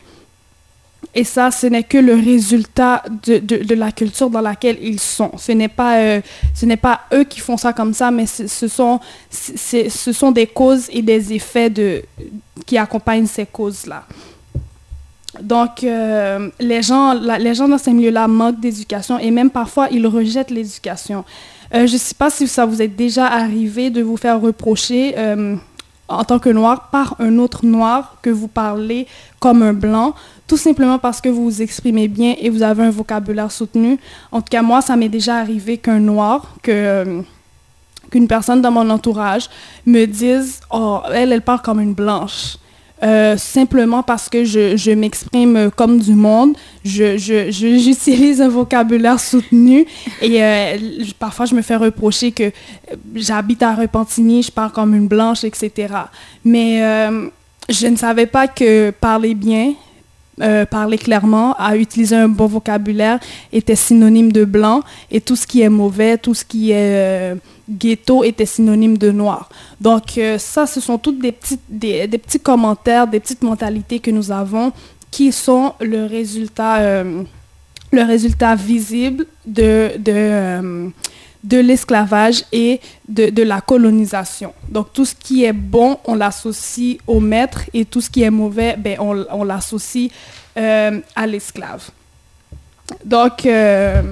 Et 1.15 1.25
ça, 1.25 1.51
ce 1.51 1.67
n'est 1.67 1.83
que 1.83 1.99
le 1.99 2.15
résultat 2.15 3.03
de, 3.25 3.75
la 3.75 3.93
culture 3.93 4.31
dans 4.31 4.41
laquelle 4.41 4.79
ils 4.83 5.01
sont. 5.01 5.33
Ce 5.37 5.53
n'est 5.53 5.69
pas, 5.69 5.99
euh, 5.99 6.21
ce 6.55 6.67
n'est 6.67 6.77
pas 6.77 7.01
eux 7.13 7.25
qui 7.25 7.41
font 7.41 7.57
ça 7.57 7.73
comme 7.73 7.95
ça, 7.95 8.11
mais 8.11 8.27
ce 8.27 8.69
sont, 8.69 9.01
ce 9.31 10.13
sont 10.13 10.31
des 10.31 10.47
causes 10.47 10.89
et 10.91 11.03
des 11.03 11.33
effets 11.33 11.73
qui 12.67 12.77
accompagnent 12.77 13.27
ces 13.27 13.47
causes-là. 13.47 14.05
Donc, 15.41 15.85
euh, 15.85 16.51
les, 16.59 16.83
gens, 16.83 17.15
les 17.15 17.55
gens 17.55 17.69
dans 17.69 17.79
ces 17.79 17.93
milieux-là 17.93 18.29
manquent 18.29 18.61
d'éducation 18.61 19.19
et 19.19 19.31
même 19.31 19.51
parfois, 19.51 19.89
ils 19.91 20.07
rejettent 20.07 20.51
l'éducation. 20.51 21.25
Euh, 21.75 21.87
je 21.87 21.93
ne 21.95 21.99
sais 21.99 22.15
pas 22.15 22.31
si 22.31 22.49
ça 22.49 22.65
vous 22.65 22.81
est 22.81 22.89
déjà 22.89 23.27
arrivé 23.27 23.91
de 23.91 24.03
vous 24.03 24.17
faire 24.17 24.41
reprocher 24.41 25.15
en 26.09 26.25
tant 26.25 26.39
que 26.39 26.49
noir 26.49 26.89
par 26.91 27.17
un 27.19 27.39
autre 27.39 27.65
noir 27.65 28.17
que 28.23 28.31
vous 28.31 28.49
parlez 28.49 29.07
comme 29.41 29.63
un 29.63 29.75
blanc, 29.75 30.15
tout 30.47 30.57
simplement 30.57 30.99
parce 30.99 31.21
que 31.21 31.29
vous 31.29 31.45
vous 31.45 31.63
exprimez 31.63 32.09
bien 32.09 32.35
et 32.39 32.49
vous 32.49 32.63
avez 32.63 32.85
un 32.85 32.91
vocabulaire 32.91 33.53
soutenu. 33.53 33.99
En 34.33 34.41
tout 34.41 34.49
cas, 34.51 34.63
moi, 34.63 34.81
ça 34.81 34.97
m'est 34.97 35.09
déjà 35.09 35.37
arrivé 35.37 35.77
qu'un 35.77 36.01
noir, 36.01 36.55
euh, 36.69 37.21
qu'une 38.11 38.27
personne 38.27 38.63
dans 38.63 38.71
mon 38.71 38.89
entourage 38.89 39.51
me 39.85 40.07
dise 40.07 40.61
«Oh, 40.71 41.01
elle, 41.13 41.33
elle 41.33 41.43
parle 41.43 41.63
comme 41.63 41.81
une 41.81 41.95
blanche». 41.95 42.57
Euh, 43.03 43.37
simplement 43.37 44.03
parce 44.03 44.29
que 44.29 44.45
je, 44.45 44.93
m'exprime 44.95 45.71
comme 45.77 46.01
du 46.01 46.15
monde, 46.15 46.57
je, 46.85 47.17
je, 47.17 47.49
j'utilise 47.51 48.41
un 48.41 48.49
vocabulaire 48.49 49.21
soutenu 49.21 49.87
et 50.21 50.43
euh, 50.43 50.77
parfois 51.19 51.47
je 51.47 51.55
me 51.55 51.63
fais 51.63 51.77
reprocher 51.77 52.33
que 52.33 52.51
j'habite 53.15 53.63
à 53.63 53.77
Repentigny, 53.77 54.43
je 54.43 54.51
parle 54.51 54.73
comme 54.73 54.97
une 54.97 55.07
blanche, 55.07 55.45
etc. 55.45 55.95
Mais 56.45 56.83
euh, 56.83 57.29
je 57.69 57.87
ne 57.87 57.95
savais 57.95 58.27
pas 58.27 58.49
que 58.49 58.91
parler 58.91 59.35
bien, 59.35 59.75
euh, 60.41 60.65
parler 60.67 60.99
clairement, 60.99 61.55
à 61.59 61.77
utiliser 61.77 62.17
un 62.17 62.29
bon 62.29 62.47
vocabulaire 62.47 63.19
était 63.53 63.77
synonyme 63.77 64.33
de 64.33 64.45
blanc 64.45 64.83
et 65.11 65.21
tout 65.21 65.37
ce 65.37 65.47
qui 65.47 65.63
est 65.63 65.69
mauvais, 65.69 66.17
tout 66.19 66.35
ce 66.35 66.45
qui 66.45 66.71
est 66.71 66.77
euh, 67.33 67.35
ghetto 67.69 68.25
était 68.25 68.47
synonyme 68.47 68.99
de 68.99 69.11
noir. 69.11 69.49
Donc 69.81 70.17
euh, 70.19 70.39
ça, 70.39 70.67
ce 70.67 70.81
sont 70.81 70.99
toutes 70.99 71.21
des, 71.21 71.33
petites, 71.33 71.63
des, 71.69 72.07
petits 72.09 72.41
commentaires, 72.41 73.07
des 73.07 73.21
petites 73.21 73.43
mentalités 73.43 73.99
que 73.99 74.11
nous 74.11 74.31
avons 74.31 74.73
qui 75.11 75.33
sont 75.33 75.73
le 75.81 76.05
résultat, 76.05 77.03
le 77.03 78.03
résultat 78.03 78.55
visible 78.55 79.25
de 79.47 79.91
de 81.45 81.59
l'esclavage 81.59 82.45
et 82.53 82.81
de, 83.09 83.43
la 83.43 83.61
colonisation. 83.61 84.53
Donc 84.69 84.93
tout 84.93 85.05
ce 85.05 85.15
qui 85.15 85.45
est 85.45 85.53
bon, 85.53 85.99
on 86.05 86.15
l'associe 86.15 86.99
au 87.07 87.21
maître 87.21 87.63
et 87.73 87.85
tout 87.85 88.01
ce 88.01 88.11
qui 88.11 88.23
est 88.23 88.31
mauvais, 88.31 88.77
ben, 88.77 88.99
on, 89.01 89.45
l'associe 89.45 90.11
euh, 90.57 91.01
à 91.15 91.27
l'esclave. 91.27 91.91
Donc 93.05 93.47
euh, 93.47 94.03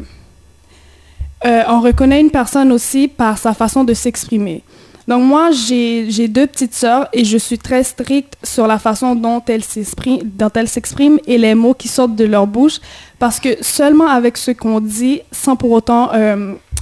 euh, 1.44 1.62
on 1.68 1.80
reconnaît 1.80 2.20
une 2.20 2.30
personne 2.30 2.70
aussi 2.72 3.08
par 3.08 3.38
sa 3.38 3.54
façon 3.54 3.84
de 3.84 3.94
s'exprimer. 3.94 4.62
Donc 5.08 5.22
moi, 5.22 5.50
j'ai 5.52 6.26
deux 6.26 6.48
petites 6.48 6.74
sœurs 6.74 7.08
et 7.12 7.24
je 7.24 7.38
suis 7.38 7.58
très 7.58 7.84
stricte 7.84 8.36
sur 8.42 8.66
la 8.66 8.78
façon 8.78 9.14
dont 9.14 9.40
elles 9.46 9.62
s'expriment 9.62 11.18
et 11.26 11.38
les 11.38 11.54
mots 11.54 11.74
qui 11.74 11.86
sortent 11.86 12.16
de 12.16 12.24
leur 12.24 12.48
bouche 12.48 12.80
parce 13.20 13.38
que 13.38 13.62
seulement 13.62 14.08
avec 14.08 14.36
ce 14.36 14.50
qu'on 14.50 14.80
dit, 14.80 15.20
sans 15.30 15.54
pour 15.54 15.70
autant, 15.70 16.10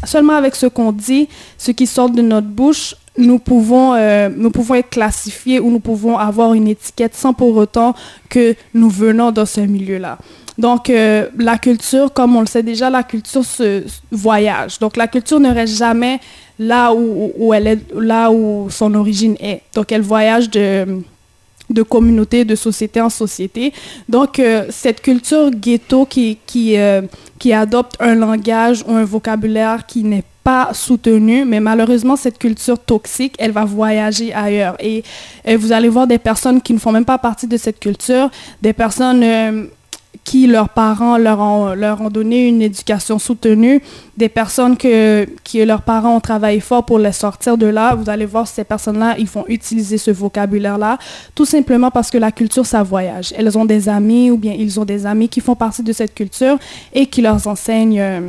seulement 0.06 0.34
avec 0.34 0.54
ce 0.54 0.66
qu'on 0.66 0.92
dit, 0.92 1.28
ce 1.58 1.70
qui 1.70 1.86
sort 1.86 2.10
de 2.10 2.22
notre 2.22 2.48
bouche, 2.48 2.94
nous 3.16 3.38
pouvons, 3.38 3.94
euh, 3.94 4.28
nous 4.34 4.50
pouvons 4.50 4.74
être 4.74 4.90
classifiés 4.90 5.60
ou 5.60 5.70
nous 5.70 5.80
pouvons 5.80 6.18
avoir 6.18 6.54
une 6.54 6.68
étiquette 6.68 7.14
sans 7.14 7.32
pour 7.32 7.56
autant 7.56 7.94
que 8.28 8.54
nous 8.72 8.90
venons 8.90 9.30
dans 9.30 9.46
ce 9.46 9.60
milieu-là. 9.60 10.18
Donc, 10.56 10.88
euh, 10.88 11.28
la 11.36 11.58
culture, 11.58 12.12
comme 12.12 12.36
on 12.36 12.40
le 12.40 12.46
sait 12.46 12.62
déjà, 12.62 12.88
la 12.88 13.02
culture 13.02 13.44
se 13.44 13.84
voyage. 14.10 14.78
Donc, 14.78 14.96
la 14.96 15.08
culture 15.08 15.40
ne 15.40 15.52
reste 15.52 15.76
jamais 15.76 16.20
là 16.58 16.92
où, 16.92 17.32
où, 17.36 17.52
elle 17.54 17.66
est, 17.66 17.80
là 17.94 18.30
où 18.30 18.68
son 18.70 18.94
origine 18.94 19.36
est. 19.40 19.62
Donc, 19.74 19.90
elle 19.90 20.02
voyage 20.02 20.48
de, 20.50 21.02
de 21.74 21.82
communauté, 21.82 22.44
de 22.44 22.54
société 22.54 23.00
en 23.00 23.10
société. 23.10 23.72
Donc, 24.08 24.38
euh, 24.38 24.66
cette 24.70 25.02
culture 25.02 25.50
ghetto 25.50 26.08
euh, 26.16 27.02
qui 27.38 27.52
adopte 27.52 27.96
un 28.00 28.14
langage 28.14 28.84
ou 28.86 28.92
un 28.92 29.04
vocabulaire 29.04 29.84
qui 29.86 30.04
n'est 30.04 30.24
pas 30.44 30.70
soutenu, 30.72 31.44
mais 31.44 31.58
malheureusement, 31.58 32.16
cette 32.16 32.38
culture 32.38 32.78
toxique, 32.78 33.34
elle 33.38 33.52
va 33.52 33.64
voyager 33.64 34.32
ailleurs. 34.32 34.76
Et, 34.78 35.02
et, 35.44 35.56
vous 35.56 35.72
allez 35.72 35.88
voir 35.88 36.06
des 36.06 36.18
personnes 36.18 36.60
qui 36.60 36.74
ne 36.74 36.78
font 36.78 36.92
même 36.92 37.06
pas 37.06 37.18
partie 37.18 37.46
de 37.46 37.56
cette 37.56 37.80
culture, 37.80 38.30
des 38.62 38.72
personnes... 38.72 39.22
Euh, 39.22 39.66
qui 40.22 40.46
leurs 40.46 40.68
parents 40.68 41.18
leur 41.18 41.40
ont, 41.40 41.74
leur 41.74 42.00
ont 42.00 42.10
donné 42.10 42.46
une 42.46 42.62
éducation 42.62 43.18
soutenue, 43.18 43.82
des 44.16 44.28
personnes 44.28 44.76
que, 44.76 45.26
qui 45.42 45.64
leurs 45.64 45.82
parents 45.82 46.16
ont 46.16 46.20
travaillé 46.20 46.60
fort 46.60 46.84
pour 46.84 46.98
les 46.98 47.12
sortir 47.12 47.58
de 47.58 47.66
là. 47.66 47.94
Vous 47.94 48.08
allez 48.08 48.26
voir 48.26 48.46
ces 48.46 48.64
personnes-là, 48.64 49.16
ils 49.18 49.26
vont 49.26 49.44
utiliser 49.48 49.98
ce 49.98 50.10
vocabulaire-là, 50.10 50.98
tout 51.34 51.44
simplement 51.44 51.90
parce 51.90 52.10
que 52.10 52.18
la 52.18 52.30
culture, 52.30 52.66
ça 52.66 52.82
voyage. 52.82 53.34
Elles 53.36 53.58
ont 53.58 53.64
des 53.64 53.88
amis 53.88 54.30
ou 54.30 54.36
bien 54.36 54.54
ils 54.56 54.78
ont 54.78 54.84
des 54.84 55.06
amis 55.06 55.28
qui 55.28 55.40
font 55.40 55.56
partie 55.56 55.82
de 55.82 55.92
cette 55.92 56.14
culture 56.14 56.58
et 56.92 57.06
qui 57.06 57.22
leur 57.22 57.46
enseignent... 57.46 58.00
Euh, 58.00 58.20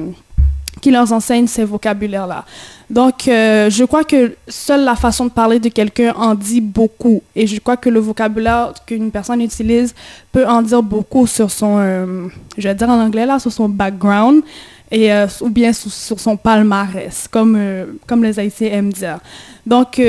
qui 0.85 0.91
leur 0.91 1.11
enseigne 1.11 1.47
ces 1.47 1.63
vocabulaires-là. 1.63 2.45
Donc, 2.91 3.27
euh, 3.27 3.71
je 3.71 3.83
crois 3.85 4.03
que 4.03 4.35
seule 4.47 4.83
la 4.83 4.95
façon 4.95 5.25
de 5.25 5.31
parler 5.31 5.59
de 5.59 5.69
quelqu'un 5.69 6.13
en 6.15 6.35
dit 6.35 6.61
beaucoup. 6.61 7.23
Et 7.35 7.47
je 7.47 7.59
crois 7.59 7.75
que 7.75 7.89
le 7.89 7.99
vocabulaire 7.99 8.71
qu'une 8.85 9.09
personne 9.09 9.41
utilise 9.41 9.95
peut 10.31 10.45
en 10.45 10.61
dire 10.61 10.83
beaucoup 10.83 11.25
sur 11.25 11.49
son, 11.49 11.77
euh, 11.79 12.27
je 12.55 12.67
vais 12.67 12.75
dire 12.75 12.87
en 12.87 12.99
anglais 13.01 13.25
là, 13.25 13.39
sur 13.39 13.51
son 13.51 13.67
background, 13.67 14.43
et, 14.91 15.11
euh, 15.11 15.25
ou 15.41 15.49
bien 15.49 15.73
sur, 15.73 16.19
son 16.19 16.37
palmarès, 16.37 17.27
comme, 17.31 17.57
comme 18.05 18.23
les 18.23 18.37
Haïtiens 18.37 18.69
aiment 18.69 18.93
dire. 18.93 19.17
Donc, 19.65 19.99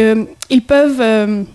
ils 0.50 0.62
peuvent 0.62 1.47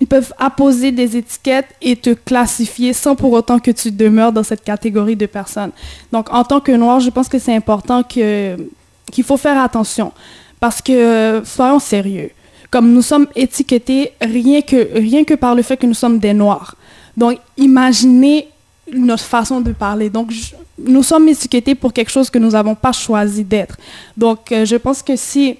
ils 0.00 0.06
peuvent 0.06 0.32
apposer 0.38 0.90
des 0.92 1.16
étiquettes 1.16 1.68
et 1.80 1.96
te 1.96 2.10
classifier 2.10 2.92
sans 2.92 3.14
pour 3.14 3.32
autant 3.32 3.58
que 3.58 3.70
tu 3.70 3.90
demeures 3.90 4.32
dans 4.32 4.42
cette 4.42 4.64
catégorie 4.64 5.16
de 5.16 5.26
personnes. 5.26 5.70
Donc, 6.12 6.32
en 6.32 6.44
tant 6.44 6.60
que 6.60 6.72
noir, 6.72 7.00
je 7.00 7.10
pense 7.10 7.28
que 7.28 7.38
c'est 7.38 7.54
important 7.54 8.02
qu'il 8.02 9.24
faut 9.24 9.36
faire 9.36 9.60
attention. 9.62 10.12
Parce 10.58 10.82
que, 10.82 11.42
soyons 11.44 11.78
sérieux, 11.78 12.30
comme 12.70 12.92
nous 12.92 13.02
sommes 13.02 13.28
étiquetés 13.36 14.12
rien 14.20 14.62
que, 14.62 14.98
rien 14.98 15.22
que 15.24 15.34
par 15.34 15.54
le 15.54 15.62
fait 15.62 15.76
que 15.76 15.86
nous 15.86 15.94
sommes 15.94 16.18
des 16.18 16.34
noirs. 16.34 16.74
Donc, 17.16 17.38
imaginez 17.56 18.48
notre 18.92 19.22
façon 19.22 19.60
de 19.60 19.72
parler. 19.72 20.10
Donc, 20.10 20.32
nous 20.78 21.02
sommes 21.02 21.28
étiquetés 21.28 21.74
pour 21.74 21.92
quelque 21.92 22.10
chose 22.10 22.30
que 22.30 22.38
nous 22.38 22.50
n'avons 22.50 22.74
pas 22.74 22.92
choisi 22.92 23.44
d'être. 23.44 23.76
Donc, 24.16 24.50
euh, 24.50 24.64
je 24.64 24.76
pense 24.76 25.02
que 25.02 25.14
si 25.14 25.56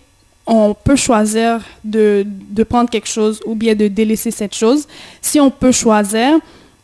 on 0.47 0.75
peut 0.75 0.97
choisir 0.97 1.61
de, 1.85 2.27
prendre 2.69 2.91
quelque 2.91 3.09
chose 3.09 3.41
ou 3.47 3.55
bien 3.55 3.75
de 3.75 3.89
délaisser 3.89 4.31
cette 4.31 4.55
chose, 4.55 4.87
si 5.23 5.41
on 5.41 5.51
peut 5.51 5.73
choisir, 5.73 6.39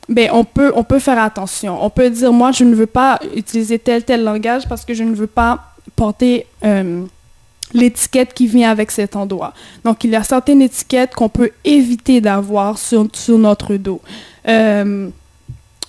ben, 0.09 0.31
on, 0.33 0.45
peut, 0.45 0.99
faire 0.99 1.23
attention. 1.23 1.85
On 1.85 1.90
peut 1.90 2.11
dire, 2.11 2.33
moi, 2.33 2.52
je 2.52 2.64
ne 2.64 2.75
veux 2.75 2.87
pas 2.87 3.21
utiliser 3.37 3.79
tel, 3.79 4.05
tel 4.05 4.25
langage 4.25 4.69
parce 4.69 4.85
que 4.85 4.95
je 4.95 5.05
ne 5.05 5.14
veux 5.14 5.26
pas 5.26 5.75
porter... 5.97 6.47
Euh, 6.64 7.05
l'étiquette 7.73 8.35
qui 8.35 8.47
vient 8.47 8.71
avec 8.71 8.90
cet 8.90 9.17
endroit. 9.17 9.52
Donc, 9.85 10.05
il 10.05 10.11
y 10.11 10.17
a 10.17 10.23
certaines 10.23 10.62
étiquettes 10.62 11.14
qu'on 11.14 11.29
peut 11.29 11.50
éviter 11.64 12.21
d'avoir 12.21 12.79
sur, 12.79 13.07
sur, 13.12 13.38
notre 13.38 13.76
dos. 13.76 14.00
Euh, 14.49 15.09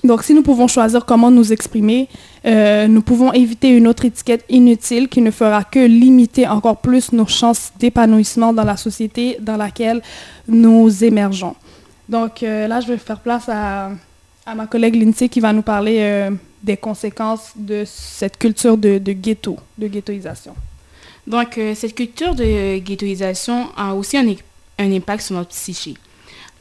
donc, 0.03 0.23
si 0.23 0.33
nous 0.33 0.41
pouvons 0.41 0.67
choisir 0.67 1.05
comment 1.05 1.29
nous 1.29 1.53
exprimer, 1.53 2.09
euh, 2.45 2.87
nous 2.87 3.01
pouvons 3.01 3.31
éviter 3.33 3.69
une 3.69 3.87
autre 3.87 4.05
étiquette 4.05 4.43
inutile 4.49 5.07
qui 5.07 5.21
ne 5.21 5.29
fera 5.31 5.63
que 5.63 5.79
limiter 5.79 6.47
encore 6.47 6.77
plus 6.77 7.11
nos 7.11 7.27
chances 7.27 7.71
d'épanouissement 7.79 8.51
dans 8.51 8.63
la 8.63 8.77
société 8.77 9.37
dans 9.39 9.57
laquelle 9.57 10.01
nous 10.47 11.03
émergeons. 11.03 11.55
Donc, 12.09 12.41
euh, 12.41 12.67
là, 12.67 12.81
je 12.81 12.87
vais 12.87 12.97
faire 12.97 13.19
place 13.19 13.47
à, 13.47 13.91
ma 14.55 14.65
collègue 14.65 14.95
Lindsay 14.95 15.29
qui 15.29 15.39
va 15.39 15.53
nous 15.53 15.61
parler 15.61 16.29
des 16.63 16.77
conséquences 16.77 17.51
de 17.55 17.83
cette 17.85 18.37
culture 18.37 18.77
de, 18.77 18.97
ghetto, 18.97 19.57
de 19.77 19.87
ghettoisation. 19.87 20.53
Donc, 21.25 21.57
euh, 21.57 21.75
cette 21.75 21.95
culture 21.95 22.35
de 22.35 22.79
ghettoisation 22.79 23.67
a 23.77 23.93
aussi 23.93 24.17
un, 24.17 24.25
un 24.79 24.91
impact 24.91 25.23
sur 25.23 25.35
notre 25.35 25.49
psyché. 25.49 25.95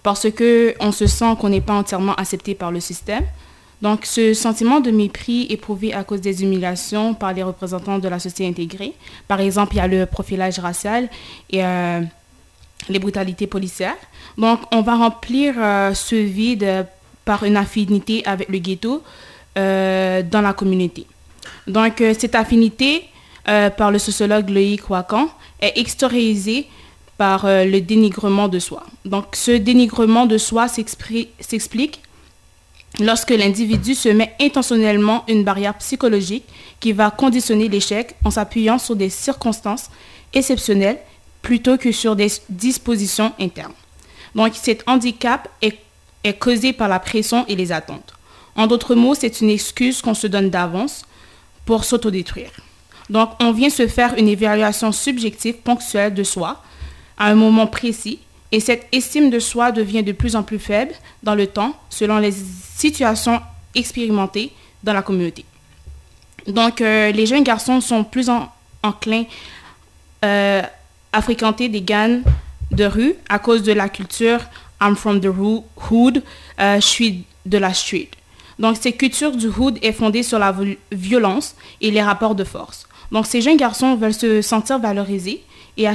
Parce 0.02 0.26
qu'on 0.30 0.92
se 0.92 1.06
sent 1.06 1.36
qu'on 1.40 1.48
n'est 1.48 1.60
pas 1.60 1.74
entièrement 1.74 2.14
accepté 2.14 2.54
par 2.54 2.72
le 2.72 2.80
système. 2.80 3.24
Donc, 3.82 4.04
ce 4.04 4.34
sentiment 4.34 4.80
de 4.80 4.90
mépris 4.90 5.46
éprouvé 5.48 5.94
à 5.94 6.04
cause 6.04 6.20
des 6.20 6.42
humiliations 6.42 7.14
par 7.14 7.32
les 7.32 7.42
représentants 7.42 7.98
de 7.98 8.08
la 8.08 8.18
société 8.18 8.46
intégrée. 8.46 8.92
Par 9.26 9.40
exemple, 9.40 9.74
il 9.74 9.78
y 9.78 9.80
a 9.80 9.86
le 9.88 10.04
profilage 10.04 10.58
racial 10.58 11.08
et 11.48 11.64
euh, 11.64 12.00
les 12.88 12.98
brutalités 12.98 13.46
policières. 13.46 13.96
Donc, 14.36 14.60
on 14.70 14.82
va 14.82 14.96
remplir 14.96 15.54
euh, 15.56 15.94
ce 15.94 16.16
vide 16.16 16.86
par 17.24 17.44
une 17.44 17.56
affinité 17.56 18.22
avec 18.26 18.48
le 18.48 18.58
ghetto 18.58 19.02
dans 19.56 20.40
la 20.42 20.52
communauté. 20.54 21.06
Donc, 21.66 22.02
cette 22.18 22.34
affinité 22.34 23.04
euh, 23.48 23.70
par 23.70 23.90
le 23.90 23.98
sociologue 23.98 24.50
Loïc 24.50 24.88
Wacan 24.90 25.28
est 25.60 25.78
extériorisé 25.78 26.68
par 27.20 27.44
euh, 27.44 27.66
le 27.66 27.82
dénigrement 27.82 28.48
de 28.48 28.58
soi. 28.58 28.82
Donc 29.04 29.36
ce 29.36 29.50
dénigrement 29.50 30.24
de 30.24 30.38
soi 30.38 30.68
s'explique 30.68 32.00
lorsque 32.98 33.28
l'individu 33.28 33.94
se 33.94 34.08
met 34.08 34.34
intentionnellement 34.40 35.24
une 35.28 35.44
barrière 35.44 35.76
psychologique 35.76 36.46
qui 36.80 36.92
va 36.92 37.10
conditionner 37.10 37.68
l'échec 37.68 38.16
en 38.24 38.30
s'appuyant 38.30 38.78
sur 38.78 38.96
des 38.96 39.10
circonstances 39.10 39.90
exceptionnelles 40.32 40.98
plutôt 41.42 41.76
que 41.76 41.92
sur 41.92 42.16
des 42.16 42.28
dispositions 42.48 43.34
internes. 43.38 43.74
Donc 44.34 44.54
cet 44.54 44.82
handicap 44.86 45.46
est, 45.60 45.76
est 46.24 46.38
causé 46.38 46.72
par 46.72 46.88
la 46.88 47.00
pression 47.00 47.44
et 47.48 47.54
les 47.54 47.70
attentes. 47.70 48.14
En 48.56 48.66
d'autres 48.66 48.94
mots, 48.94 49.14
c'est 49.14 49.42
une 49.42 49.50
excuse 49.50 50.00
qu'on 50.00 50.14
se 50.14 50.26
donne 50.26 50.48
d'avance 50.48 51.04
pour 51.66 51.84
s'autodétruire. 51.84 52.52
Donc, 53.10 53.30
on 53.40 53.52
vient 53.52 53.70
se 53.70 53.88
faire 53.88 54.14
une 54.16 54.28
évaluation 54.28 54.90
subjective 54.92 55.56
ponctuelle 55.56 56.14
de 56.14 56.22
soi 56.22 56.62
à 57.20 57.26
un 57.26 57.36
moment 57.36 57.68
précis 57.68 58.18
et 58.50 58.58
cette 58.58 58.88
estime 58.90 59.30
de 59.30 59.38
soi 59.38 59.70
devient 59.70 60.02
de 60.02 60.12
plus 60.12 60.34
en 60.34 60.42
plus 60.42 60.58
faible 60.58 60.92
dans 61.22 61.36
le 61.36 61.46
temps 61.46 61.76
selon 61.88 62.18
les 62.18 62.32
situations 62.32 63.40
expérimentées 63.74 64.50
dans 64.82 64.92
la 64.92 65.02
communauté. 65.02 65.44
Donc, 66.48 66.80
euh, 66.80 67.12
les 67.12 67.26
jeunes 67.26 67.44
garçons 67.44 67.80
sont 67.80 68.02
plus 68.02 68.28
enclins 68.82 69.24
euh, 70.24 70.62
à 71.12 71.22
fréquenter 71.22 71.68
des 71.68 71.82
gangs 71.82 72.22
de 72.72 72.84
rue 72.84 73.14
à 73.28 73.38
cause 73.38 73.62
de 73.62 73.72
la 73.72 73.88
culture 73.88 74.40
I'm 74.80 74.96
from 74.96 75.20
the 75.20 75.26
hood, 75.90 76.22
euh, 76.58 76.76
je 76.76 76.86
suis 76.86 77.24
de 77.44 77.58
la 77.58 77.74
street. 77.74 78.08
Donc, 78.58 78.76
cette 78.80 78.96
culture 78.96 79.36
du 79.36 79.48
hood 79.48 79.78
est 79.82 79.92
fondée 79.92 80.22
sur 80.22 80.38
la 80.38 80.54
violence 80.90 81.54
et 81.80 81.90
les 81.90 82.02
rapports 82.02 82.34
de 82.34 82.44
force. 82.44 82.86
Donc, 83.12 83.26
ces 83.26 83.42
jeunes 83.42 83.56
garçons 83.56 83.96
veulent 83.96 84.14
se 84.14 84.40
sentir 84.42 84.78
valorisés 84.78 85.42
et, 85.76 85.86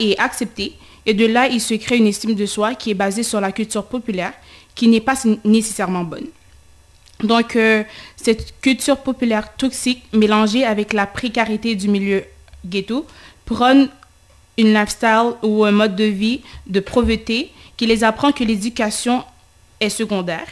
et 0.00 0.18
acceptés. 0.18 0.74
Et 1.04 1.14
de 1.14 1.26
là, 1.26 1.48
ils 1.48 1.60
se 1.60 1.74
créent 1.74 1.98
une 1.98 2.06
estime 2.06 2.34
de 2.34 2.46
soi 2.46 2.74
qui 2.74 2.90
est 2.90 2.94
basée 2.94 3.22
sur 3.22 3.40
la 3.40 3.52
culture 3.52 3.84
populaire, 3.84 4.32
qui 4.74 4.88
n'est 4.88 5.00
pas 5.00 5.14
nécessairement 5.44 6.04
bonne. 6.04 6.26
Donc, 7.20 7.56
euh, 7.56 7.82
cette 8.16 8.60
culture 8.60 8.98
populaire 8.98 9.54
toxique 9.56 10.02
mélangée 10.12 10.64
avec 10.64 10.92
la 10.92 11.06
précarité 11.06 11.74
du 11.74 11.88
milieu 11.88 12.24
ghetto 12.66 13.06
prône 13.44 13.88
une 14.58 14.74
lifestyle 14.74 15.32
ou 15.42 15.64
un 15.64 15.70
mode 15.70 15.96
de 15.96 16.04
vie 16.04 16.40
de 16.66 16.80
pauvreté 16.80 17.52
qui 17.76 17.86
les 17.86 18.04
apprend 18.04 18.32
que 18.32 18.44
l'éducation 18.44 19.24
est 19.80 19.90
secondaire 19.90 20.46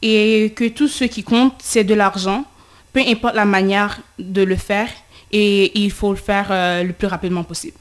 et 0.00 0.52
que 0.56 0.68
tout 0.68 0.88
ce 0.88 1.04
qui 1.04 1.22
compte, 1.22 1.54
c'est 1.60 1.84
de 1.84 1.94
l'argent, 1.94 2.44
peu 2.92 3.00
importe 3.06 3.36
la 3.36 3.44
manière 3.44 4.00
de 4.18 4.42
le 4.42 4.56
faire, 4.56 4.88
et 5.30 5.80
il 5.80 5.90
faut 5.90 6.10
le 6.10 6.18
faire 6.18 6.48
euh, 6.50 6.82
le 6.82 6.92
plus 6.92 7.06
rapidement 7.06 7.44
possible. 7.44 7.76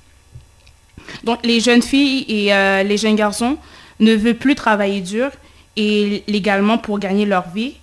Donc 1.23 1.39
les 1.45 1.59
jeunes 1.59 1.81
filles 1.81 2.25
et 2.27 2.53
euh, 2.53 2.83
les 2.83 2.97
jeunes 2.97 3.15
garçons 3.15 3.57
ne 3.99 4.13
veulent 4.15 4.37
plus 4.37 4.55
travailler 4.55 5.01
dur 5.01 5.29
et 5.77 6.23
légalement 6.27 6.77
pour 6.77 6.99
gagner 6.99 7.25
leur 7.25 7.49
vie 7.49 7.75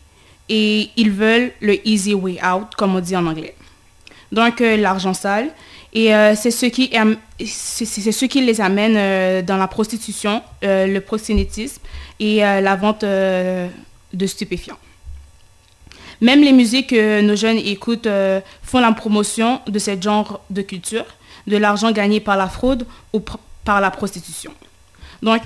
et 0.49 0.91
ils 0.97 1.11
veulent 1.11 1.53
le 1.61 1.87
easy 1.87 2.15
way 2.15 2.39
out, 2.45 2.75
comme 2.77 2.97
on 2.97 3.01
dit 3.01 3.17
en 3.17 3.27
anglais. 3.27 3.55
Donc 4.33 4.61
euh, 4.61 4.77
l'argent 4.77 5.15
sale. 5.15 5.49
Et 5.95 6.13
c'est 6.37 6.51
ce, 6.51 6.67
qui, 6.67 6.91
c'est 7.47 8.13
ce 8.13 8.25
qui 8.27 8.43
les 8.43 8.61
amène 8.61 9.43
dans 9.43 9.57
la 9.57 9.67
prostitution, 9.67 10.43
le 10.61 10.99
proxénétisme 10.99 11.81
et 12.21 12.37
la 12.37 12.77
vente 12.77 13.07
de 13.07 14.27
stupéfiants. 14.27 14.77
Même 16.21 16.43
les 16.43 16.53
musiques 16.53 16.91
que 16.91 17.21
nos 17.21 17.37
jeunes 17.37 17.59
écoutent 17.59 18.07
euh, 18.07 18.41
font 18.63 18.81
la 18.81 18.91
promotion 18.93 19.61
de 19.69 19.79
ce 19.79 20.01
genre 20.01 20.41
de 20.51 20.63
culture, 20.63 21.05
de 21.49 21.57
l'argent 21.57 21.91
gagné 21.91 22.21
par 22.21 22.37
la 22.37 22.49
fraude 22.49 22.87
ou 23.13 23.21
par 23.65 23.81
la 23.81 23.91
prostitution. 23.91 24.53
Donc, 25.23 25.43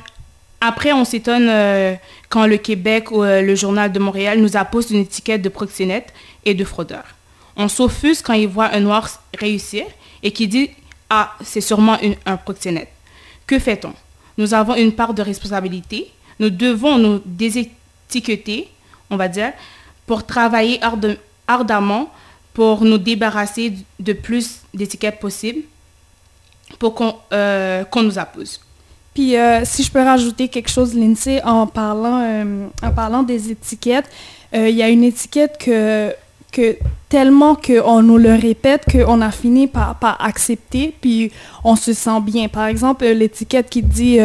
après, 0.61 0.93
on 0.93 1.05
s'étonne 1.05 1.49
euh, 1.49 1.95
quand 2.29 2.47
le 2.47 2.57
Québec 2.57 3.11
ou 3.11 3.23
euh, 3.23 3.43
le 3.43 3.55
Journal 3.55 3.91
de 3.91 3.99
Montréal 3.99 4.41
nous 4.41 4.57
appose 4.57 4.91
une 4.91 5.01
étiquette 5.01 5.43
de 5.43 5.49
proxénète 5.49 6.13
et 6.45 6.55
de 6.55 6.65
fraudeur. 6.65 7.05
On 7.57 7.69
s'offuse 7.69 8.23
quand 8.23 8.35
il 8.35 8.49
voit 8.49 8.73
un 8.73 8.81
noir 8.81 9.09
réussir 9.37 9.85
et 10.23 10.31
qui 10.31 10.47
dit 10.47 10.71
Ah, 11.11 11.35
c'est 11.43 11.61
sûrement 11.61 11.99
un 12.27 12.37
proxénète. 12.37 12.93
Que 13.47 13.59
fait-on? 13.59 13.93
Nous 14.39 14.55
avons 14.55 14.75
une 14.77 14.93
part 14.93 15.15
de 15.15 15.23
responsabilité. 15.23 16.11
Nous 16.39 16.51
devons 16.51 16.97
nous 16.97 17.21
désétiqueter, 17.27 18.69
on 19.11 19.17
va 19.17 19.29
dire, 19.29 19.53
pour 20.07 20.25
travailler 20.25 20.81
ardemment 21.47 22.11
pour 22.55 22.85
nous 22.85 22.99
débarrasser 22.99 23.75
de 23.99 24.13
plus 24.13 24.61
d'étiquettes 24.75 25.19
possibles 25.21 25.63
pour 26.79 26.95
qu'on 26.95 27.15
euh, 27.33 27.85
nous 27.97 28.19
appose. 28.19 28.61
Puis 29.15 29.37
euh, 29.37 29.61
si 29.65 29.83
je 29.83 29.91
peux 29.91 30.03
rajouter 30.03 30.49
quelque 30.49 30.71
chose, 30.71 30.95
Lindsay, 30.95 31.43
en 31.45 31.67
parlant, 31.67 32.21
euh, 32.23 32.67
en 32.83 32.91
parlant 32.91 33.23
des 33.23 33.51
étiquettes, 33.51 34.09
il 34.55 34.71
y 34.71 34.83
a 34.83 34.91
une 34.91 35.03
étiquette 35.03 35.57
que, 35.57 36.13
que 36.53 36.77
tellement 37.09 37.55
qu'on 37.55 38.03
nous 38.03 38.19
le 38.19 38.35
répète 38.35 38.85
qu'on 38.91 39.23
a 39.23 39.31
fini 39.31 39.67
par, 39.67 39.99
par 39.99 40.23
accepter, 40.23 40.95
puis 41.01 41.33
on 41.65 41.75
se 41.75 41.95
sent 41.95 42.21
bien. 42.21 42.49
Par 42.49 42.67
exemple, 42.67 43.07
l'étiquette 43.07 43.71
qui 43.71 43.83
dit 43.83 44.19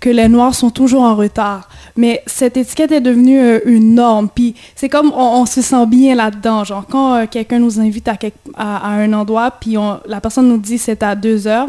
que 0.00 0.10
les 0.10 0.28
Noirs 0.28 0.54
sont 0.54 0.70
toujours 0.70 1.02
en 1.02 1.14
retard. 1.14 1.68
Mais 1.96 2.22
cette 2.26 2.56
étiquette 2.56 2.92
est 2.92 3.00
devenue 3.00 3.40
euh, 3.40 3.60
une 3.64 3.94
norme. 3.94 4.28
Puis 4.34 4.54
c'est 4.74 4.88
comme 4.88 5.12
on, 5.14 5.46
se 5.46 5.62
sent 5.62 5.86
bien 5.86 6.14
là-dedans. 6.14 6.64
Genre, 6.64 6.84
quand 6.88 7.14
euh, 7.14 7.26
quelqu'un 7.30 7.58
nous 7.58 7.80
invite 7.80 8.08
à, 8.08 8.88
un 8.88 9.12
endroit, 9.12 9.50
puis 9.50 9.76
la 10.06 10.20
personne 10.20 10.48
nous 10.48 10.58
dit 10.58 10.78
c'est 10.78 11.02
à 11.02 11.14
deux 11.14 11.46
heures, 11.46 11.68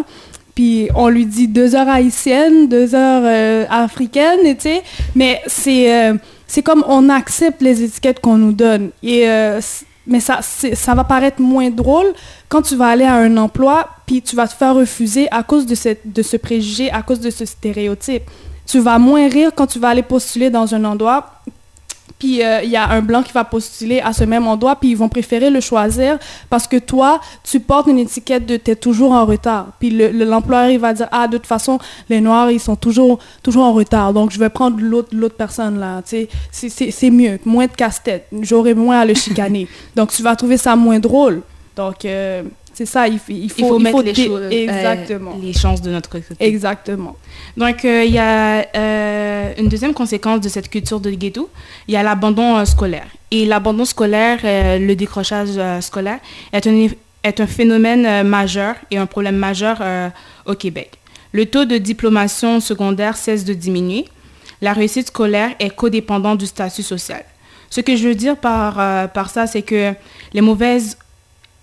puis 0.56 0.90
on 0.96 1.08
lui 1.10 1.26
dit 1.26 1.48
deux 1.48 1.76
heures 1.76 1.88
haïtiennes, 1.88 2.68
deux 2.68 2.96
heures 2.96 3.24
euh, 3.26 3.66
africaines, 3.70 4.56
tu 4.56 4.62
sais. 4.62 4.84
Mais 5.16 5.42
c'est 5.48 6.14
c'est 6.48 6.64
comme 6.64 6.84
on 6.88 7.10
accepte 7.10 7.62
les 7.62 7.84
étiquettes 7.84 8.20
qu'on 8.22 8.38
nous 8.38 8.54
donne. 8.54 8.92
Mais 10.08 10.20
ça, 10.20 10.40
ça 10.42 10.96
va 10.96 11.04
paraître 11.04 11.42
moins 11.42 11.70
drôle 11.70 12.14
quand 12.50 12.62
tu 12.62 12.76
vas 12.76 12.88
aller 12.88 13.04
à 13.04 13.16
un 13.16 13.38
emploi, 13.38 13.90
puis 14.06 14.22
tu 14.22 14.36
vas 14.36 14.48
te 14.48 14.54
faire 14.54 14.74
refuser 14.74 15.28
à 15.32 15.44
cause 15.44 15.66
de, 15.66 15.76
de 16.06 16.22
ce 16.22 16.38
préjugé, 16.38 16.92
à 16.92 17.02
cause 17.02 17.20
de 17.20 17.30
ce 17.30 17.46
stéréotype. 17.46 18.24
Tu 18.66 18.80
vas 18.80 18.98
moins 19.00 19.30
rire 19.30 19.52
quand 19.56 19.68
tu 19.68 19.80
vas 19.80 19.90
aller 19.90 20.04
postuler 20.04 20.50
dans 20.50 20.74
un 20.74 20.84
endroit 20.86 21.42
puis 22.20 22.44
euh, 22.44 22.62
il 22.64 22.70
y 22.70 22.76
a 22.76 22.90
un 22.90 23.02
blanc 23.02 23.24
qui 23.24 23.32
va 23.32 23.44
postuler 23.44 24.00
à 24.00 24.14
ce 24.14 24.24
même 24.24 24.48
endroit, 24.48 24.76
puis 24.76 24.90
ils 24.90 24.98
vont 24.98 25.10
préférer 25.10 25.50
le 25.50 25.60
choisir 25.60 26.18
parce 26.50 26.68
que 26.68 26.78
toi, 26.78 27.22
tu 27.44 27.60
portes 27.60 27.88
une 27.88 28.00
étiquette 28.00 28.46
de 28.46 28.58
t'es 28.58 28.76
toujours 28.76 29.12
en 29.12 29.26
retard. 29.26 29.68
Puis 29.80 29.90
l'employeur, 29.90 30.70
il 30.70 30.80
va 30.80 30.94
dire, 30.94 31.08
ah, 31.12 31.28
de 31.28 31.38
toute 31.38 31.48
façon, 31.48 31.80
les 32.10 32.22
Noirs, 32.22 32.52
ils 32.52 32.60
sont 32.60 32.76
toujours, 32.76 33.20
toujours 33.44 33.66
en 33.66 33.74
retard, 33.74 34.14
donc 34.14 34.32
je 34.32 34.40
vais 34.40 34.50
prendre 34.50 34.80
l'autre 34.80 35.36
personne 35.36 35.80
là. 35.80 36.02
C'est 36.52 37.10
mieux, 37.12 37.40
moins 37.46 37.68
de 37.68 37.72
casse-tête, 37.72 38.28
j'aurai 38.42 38.74
moins 38.74 39.02
à 39.02 39.06
le 39.06 39.14
chicaner. 39.14 39.68
donc 39.96 40.12
tu 40.12 40.24
vas 40.24 40.36
trouver 40.36 40.58
ça 40.58 40.76
moins 40.76 41.00
drôle. 41.00 41.42
Donc, 41.76 42.06
euh, 42.06 42.42
c'est 42.78 42.86
ça, 42.86 43.08
il, 43.08 43.16
il, 43.16 43.20
faut, 43.20 43.34
il 43.58 43.66
faut 43.66 43.80
mettre 43.80 44.04
les, 44.04 44.14
choses, 44.14 44.40
euh, 44.40 44.50
exactement. 44.52 45.36
les 45.42 45.52
chances 45.52 45.82
de 45.82 45.90
notre 45.90 46.12
côté. 46.12 46.28
Exactement. 46.40 47.16
Donc, 47.56 47.84
euh, 47.84 48.04
il 48.04 48.14
y 48.14 48.20
a 48.20 48.68
euh, 48.76 49.54
une 49.58 49.68
deuxième 49.68 49.96
conséquence 49.96 50.42
de 50.42 50.48
cette 50.48 50.70
culture 50.70 51.00
de 51.00 51.10
ghetto, 51.10 51.50
il 51.88 51.96
y 51.96 51.98
a 51.98 52.04
l'abandon 52.04 52.64
scolaire. 52.66 53.08
Et 53.32 53.48
l'abandon 53.48 53.84
scolaire, 53.84 54.42
le 54.44 54.94
décrochage 54.94 55.60
scolaire, 55.82 56.20
est 56.54 56.68
un, 56.68 56.88
est 57.24 57.40
un 57.42 57.48
phénomène 57.48 58.22
majeur 58.22 58.76
et 58.92 58.98
un 58.98 59.08
problème 59.08 59.38
majeur 59.38 59.82
au 60.46 60.54
Québec. 60.54 61.00
Le 61.32 61.48
taux 61.48 61.66
de 61.66 61.80
diplomation 61.80 62.60
secondaire 62.60 63.18
cesse 63.18 63.44
de 63.44 63.56
diminuer. 63.56 64.06
La 64.62 64.74
réussite 64.74 65.08
scolaire 65.08 65.50
est 65.60 65.72
codépendante 65.72 66.38
du 66.38 66.46
statut 66.46 66.84
social. 66.84 67.26
Ce 67.72 67.82
que 67.82 67.96
je 67.96 68.08
veux 68.08 68.16
dire 68.16 68.38
par, 68.38 69.10
par 69.10 69.32
ça, 69.32 69.48
c'est 69.48 69.64
que 69.64 69.94
les 70.34 70.42
mauvaises 70.42 70.96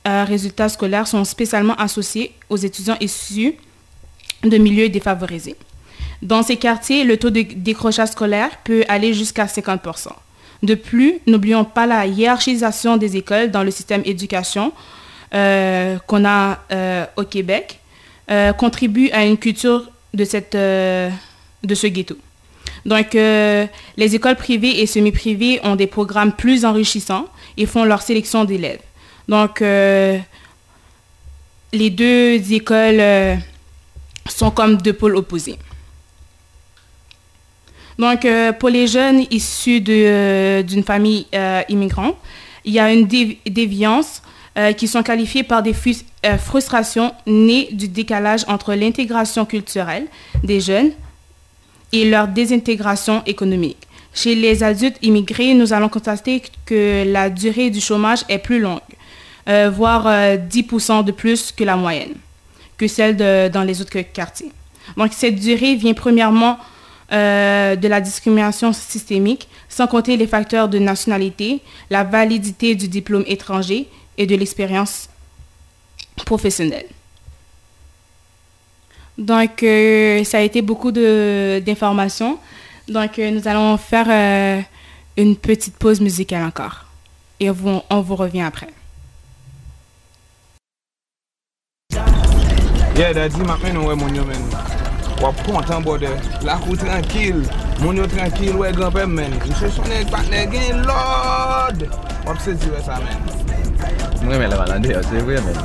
euh, 0.06 0.24
résultats 0.24 0.68
scolaires 0.68 1.06
sont 1.06 1.24
spécialement 1.24 1.74
associés 1.76 2.34
aux 2.50 2.58
étudiants 2.58 2.96
issus 3.00 3.54
de 4.42 4.58
milieux 4.58 4.90
défavorisés. 4.90 5.56
Dans 6.20 6.42
ces 6.42 6.56
quartiers, 6.56 7.04
le 7.04 7.16
taux 7.16 7.30
de 7.30 7.40
décrochage 7.40 8.10
scolaire 8.10 8.50
peut 8.64 8.84
aller 8.88 9.14
jusqu'à 9.14 9.46
50%. 9.46 10.08
De 10.62 10.74
plus, 10.74 11.20
n'oublions 11.26 11.64
pas 11.64 11.86
la 11.86 12.06
hiérarchisation 12.06 12.98
des 12.98 13.16
écoles 13.16 13.50
dans 13.50 13.62
le 13.62 13.70
système 13.70 14.02
d'éducation 14.02 14.72
euh, 15.34 15.98
qu'on 16.06 16.24
a 16.26 16.58
euh, 16.70 17.06
au 17.16 17.24
Québec, 17.24 17.80
contribue 18.56 19.10
à 19.10 19.24
une 19.24 19.36
culture 19.36 19.90
de 20.14 20.24
ce 20.24 21.86
ghetto. 21.86 22.16
Donc, 22.86 23.12
les 23.12 24.14
écoles 24.14 24.36
privées 24.36 24.80
et 24.80 24.86
semi-privées 24.86 25.60
ont 25.62 25.76
des 25.76 25.86
programmes 25.86 26.32
plus 26.32 26.64
enrichissants 26.64 27.26
et 27.58 27.66
font 27.66 27.84
leur 27.84 28.00
sélection 28.00 28.44
d'élèves. 28.44 28.80
Donc, 29.28 29.62
euh, 29.62 30.18
les 31.72 31.90
deux 31.90 32.52
écoles 32.52 33.00
euh, 33.00 33.37
sont 34.28 34.50
comme 34.50 34.76
deux 34.76 34.92
pôles 34.92 35.16
opposés. 35.16 35.58
Donc, 37.98 38.24
euh, 38.24 38.52
pour 38.52 38.68
les 38.68 38.87
jeunes 38.87 39.24
issus 39.30 39.80
d'une 39.80 40.84
famille 40.84 41.26
immigrante, 41.68 42.16
il 42.64 42.72
y 42.72 42.78
a 42.78 42.92
une 42.92 43.06
déviance 43.06 44.22
qui 44.76 44.87
sont 44.87 45.02
qualifiées 45.02 45.42
par 45.42 45.62
des 45.62 45.74
frustrations 46.38 47.12
nées 47.26 47.68
du 47.72 47.88
décalage 47.88 48.44
entre 48.46 48.74
l'intégration 48.74 49.44
culturelle 49.44 50.06
des 50.44 50.60
jeunes 50.60 50.92
et 51.92 52.08
leur 52.08 52.28
désintégration 52.28 53.22
économique. 53.26 53.78
Chez 54.12 54.37
les 54.37 54.62
adultes 54.62 54.96
immigrés, 55.02 55.54
nous 55.54 55.72
allons 55.72 55.88
constater 55.88 56.42
que 56.66 57.04
la 57.04 57.30
durée 57.30 57.70
du 57.70 57.80
chômage 57.80 58.20
est 58.28 58.38
plus 58.38 58.60
longue. 58.60 58.80
Euh, 59.46 59.68
voire 59.68 60.07
10% 60.07 61.00
euh, 61.00 61.02
de 61.02 61.12
plus 61.12 61.52
que 61.52 61.64
la 61.64 61.76
moyenne, 61.76 62.14
que 62.78 62.88
celle 62.88 63.16
dans 63.50 63.62
les 63.62 63.83
autres 63.83 64.00
quartiers. 64.00 64.50
Donc 64.96 65.12
cette 65.12 65.37
durée 65.37 65.74
vient 65.74 65.92
premièrement 65.92 66.59
euh, 67.12 67.76
de 67.76 67.87
la 67.87 68.00
discrimination 68.00 68.72
systémique, 68.72 69.46
sans 69.68 69.87
compter 69.87 70.16
les 70.16 70.26
facteurs 70.26 70.70
de 70.70 70.78
nationalité, 70.78 71.61
la 71.90 72.04
validité 72.04 72.74
du 72.74 72.88
diplôme 72.88 73.24
étranger 73.26 73.87
et 74.16 74.26
de 74.26 74.35
l'expérience 74.35 75.11
professionnelle. 76.24 76.87
Donc, 79.18 79.61
ça 79.61 80.38
a 80.38 80.40
été 80.40 80.62
beaucoup 80.62 80.90
d'informations. 80.90 82.38
Donc, 82.88 83.18
nous 83.18 83.46
allons 83.46 83.76
faire 83.76 84.64
une 85.16 85.37
petite 85.37 85.76
pause 85.76 86.00
musicale 86.00 86.44
encore. 86.44 86.87
Et 87.38 87.48
on 87.50 88.00
vous 88.00 88.16
revient 88.16 88.42
après. 88.42 88.70
Ye, 92.94 93.00
yeah, 93.00 93.12
dadi 93.12 93.42
mak 93.42 93.59
men 93.59 93.74
nou 93.74 93.88
we 93.90 93.94
moun 93.98 94.14
yo 94.14 94.22
men. 94.22 94.42
Wap 95.18 95.35
kontan 95.42 95.83
bode. 95.83 96.07
Lakou 96.46 96.76
tranquil. 96.78 97.40
Moun 97.80 97.96
yo 97.98 98.04
tranquil 98.07 98.54
wè 98.54 98.68
granpem 98.76 99.16
men. 99.18 99.33
Mse 99.48 99.66
sonen 99.74 100.07
patne 100.12 100.44
gen 100.52 100.85
lod. 100.87 101.83
Wap 102.22 102.38
se 102.44 102.54
ziwe 102.54 102.78
sa 102.87 103.00
men. 103.02 103.18
Mwen 104.20 104.38
men 104.38 104.46
levan 104.52 104.70
lande 104.70 104.92
yo, 104.92 105.00
se 105.09 105.24
vwe 105.26 105.40
men. 105.42 105.59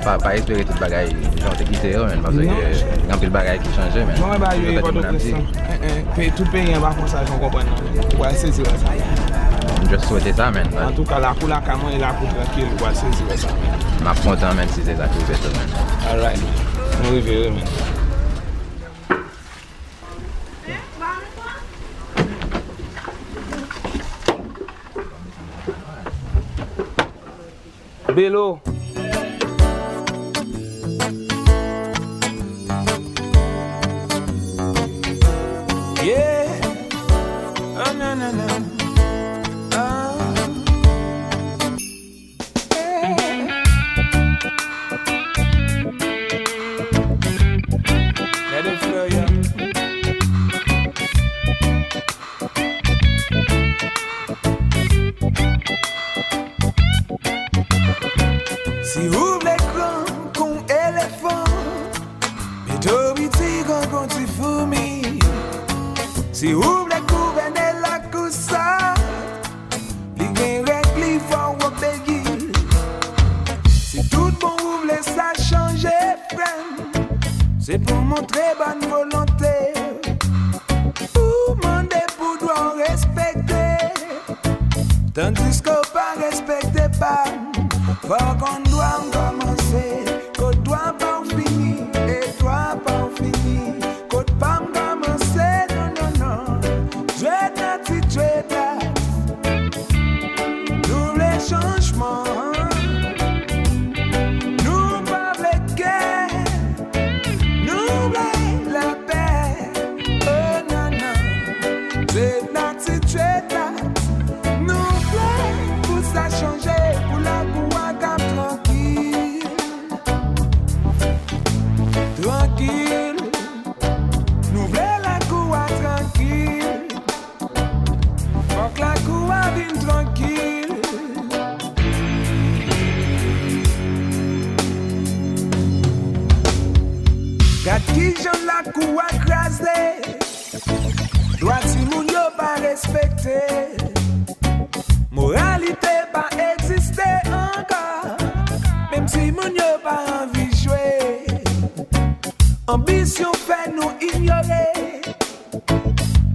Pa 0.00 0.32
espere 0.32 0.64
tout 0.64 0.80
bagay 0.80 1.12
jante 1.42 1.66
ki 1.68 1.76
te 1.82 1.90
yo 1.92 2.06
men. 2.08 2.24
Pase 2.24 2.46
Paske 2.48 2.88
non. 2.88 3.04
gampil 3.10 3.34
bagay 3.36 3.60
ki 3.60 3.74
chanje 3.76 4.06
men. 4.08 4.22
Mwen 4.22 4.40
ba 4.40 4.54
yo 4.56 4.72
e 4.72 4.84
koto 4.86 5.02
presan. 5.10 5.44
Eh, 5.66 5.84
eh, 5.90 5.98
pe 6.16 6.30
tout 6.38 6.48
pe 6.54 6.62
yon 6.70 6.80
bak 6.86 7.02
sa 7.04 7.26
jon 7.28 7.42
kompon 7.44 7.68
nan. 7.68 8.00
Wap 8.22 8.32
se 8.32 8.48
ziwe 8.48 8.72
sa 8.80 8.96
men. 8.96 9.20
Mwen 9.74 9.92
just 9.92 10.08
souwete 10.08 10.32
sa 10.40 10.48
men. 10.56 10.72
An 10.80 10.96
tou 10.96 11.04
ka 11.04 11.20
lakou 11.20 11.52
lakaman 11.52 11.92
e 11.92 12.00
lakou 12.00 12.32
tranquil 12.32 12.72
Wap 12.80 12.96
se 12.96 13.12
ziwe 13.20 13.44
sa 13.44 13.52
men. 13.60 13.85
Ma 14.04 14.14
kontan 14.14 14.56
men 14.56 14.68
si 14.68 14.84
se 14.84 14.96
sa 14.96 15.06
beto 15.06 15.48
men. 15.56 15.68
Alright. 16.08 16.40
Mwen 17.02 17.14
wive 17.14 17.32
yo 17.32 17.50
men. 17.50 17.66
Belo! 28.14 28.75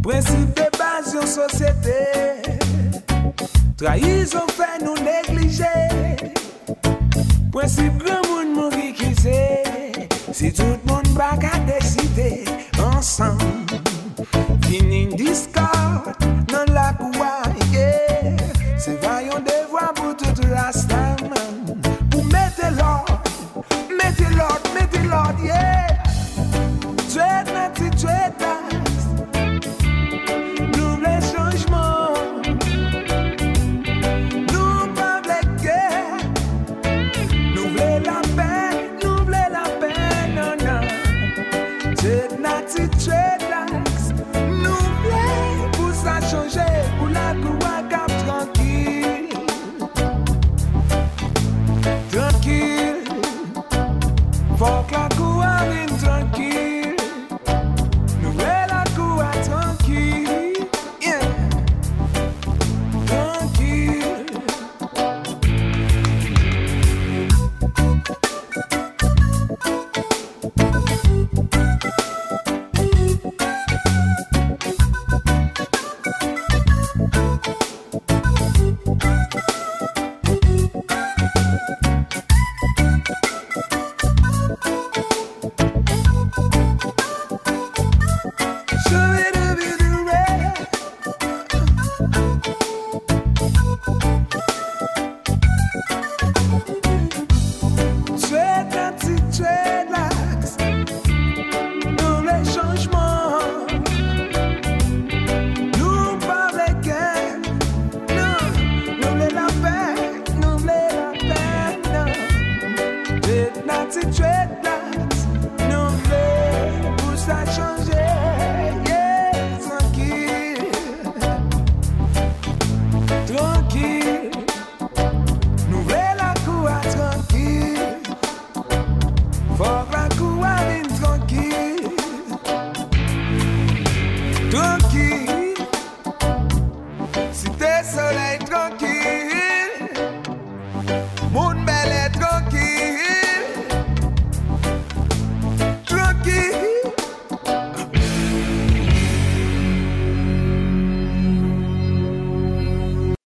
Prensipe 0.02 0.70
baz 0.80 1.14
yon 1.14 1.28
sosyete 1.30 1.98
Traizon 3.78 4.50
fè 4.54 4.76
nou 4.82 4.94
neglije. 5.02 5.72
Prensipe 7.54 7.98
gran 8.02 8.22
moun 8.30 8.54
moun 8.58 8.76
rikize. 8.76 9.40
Si 10.34 10.52
tout 10.54 10.86
moun 10.86 11.06
baka 11.18 11.58
deside 11.66 12.46
Ansan. 12.78 13.61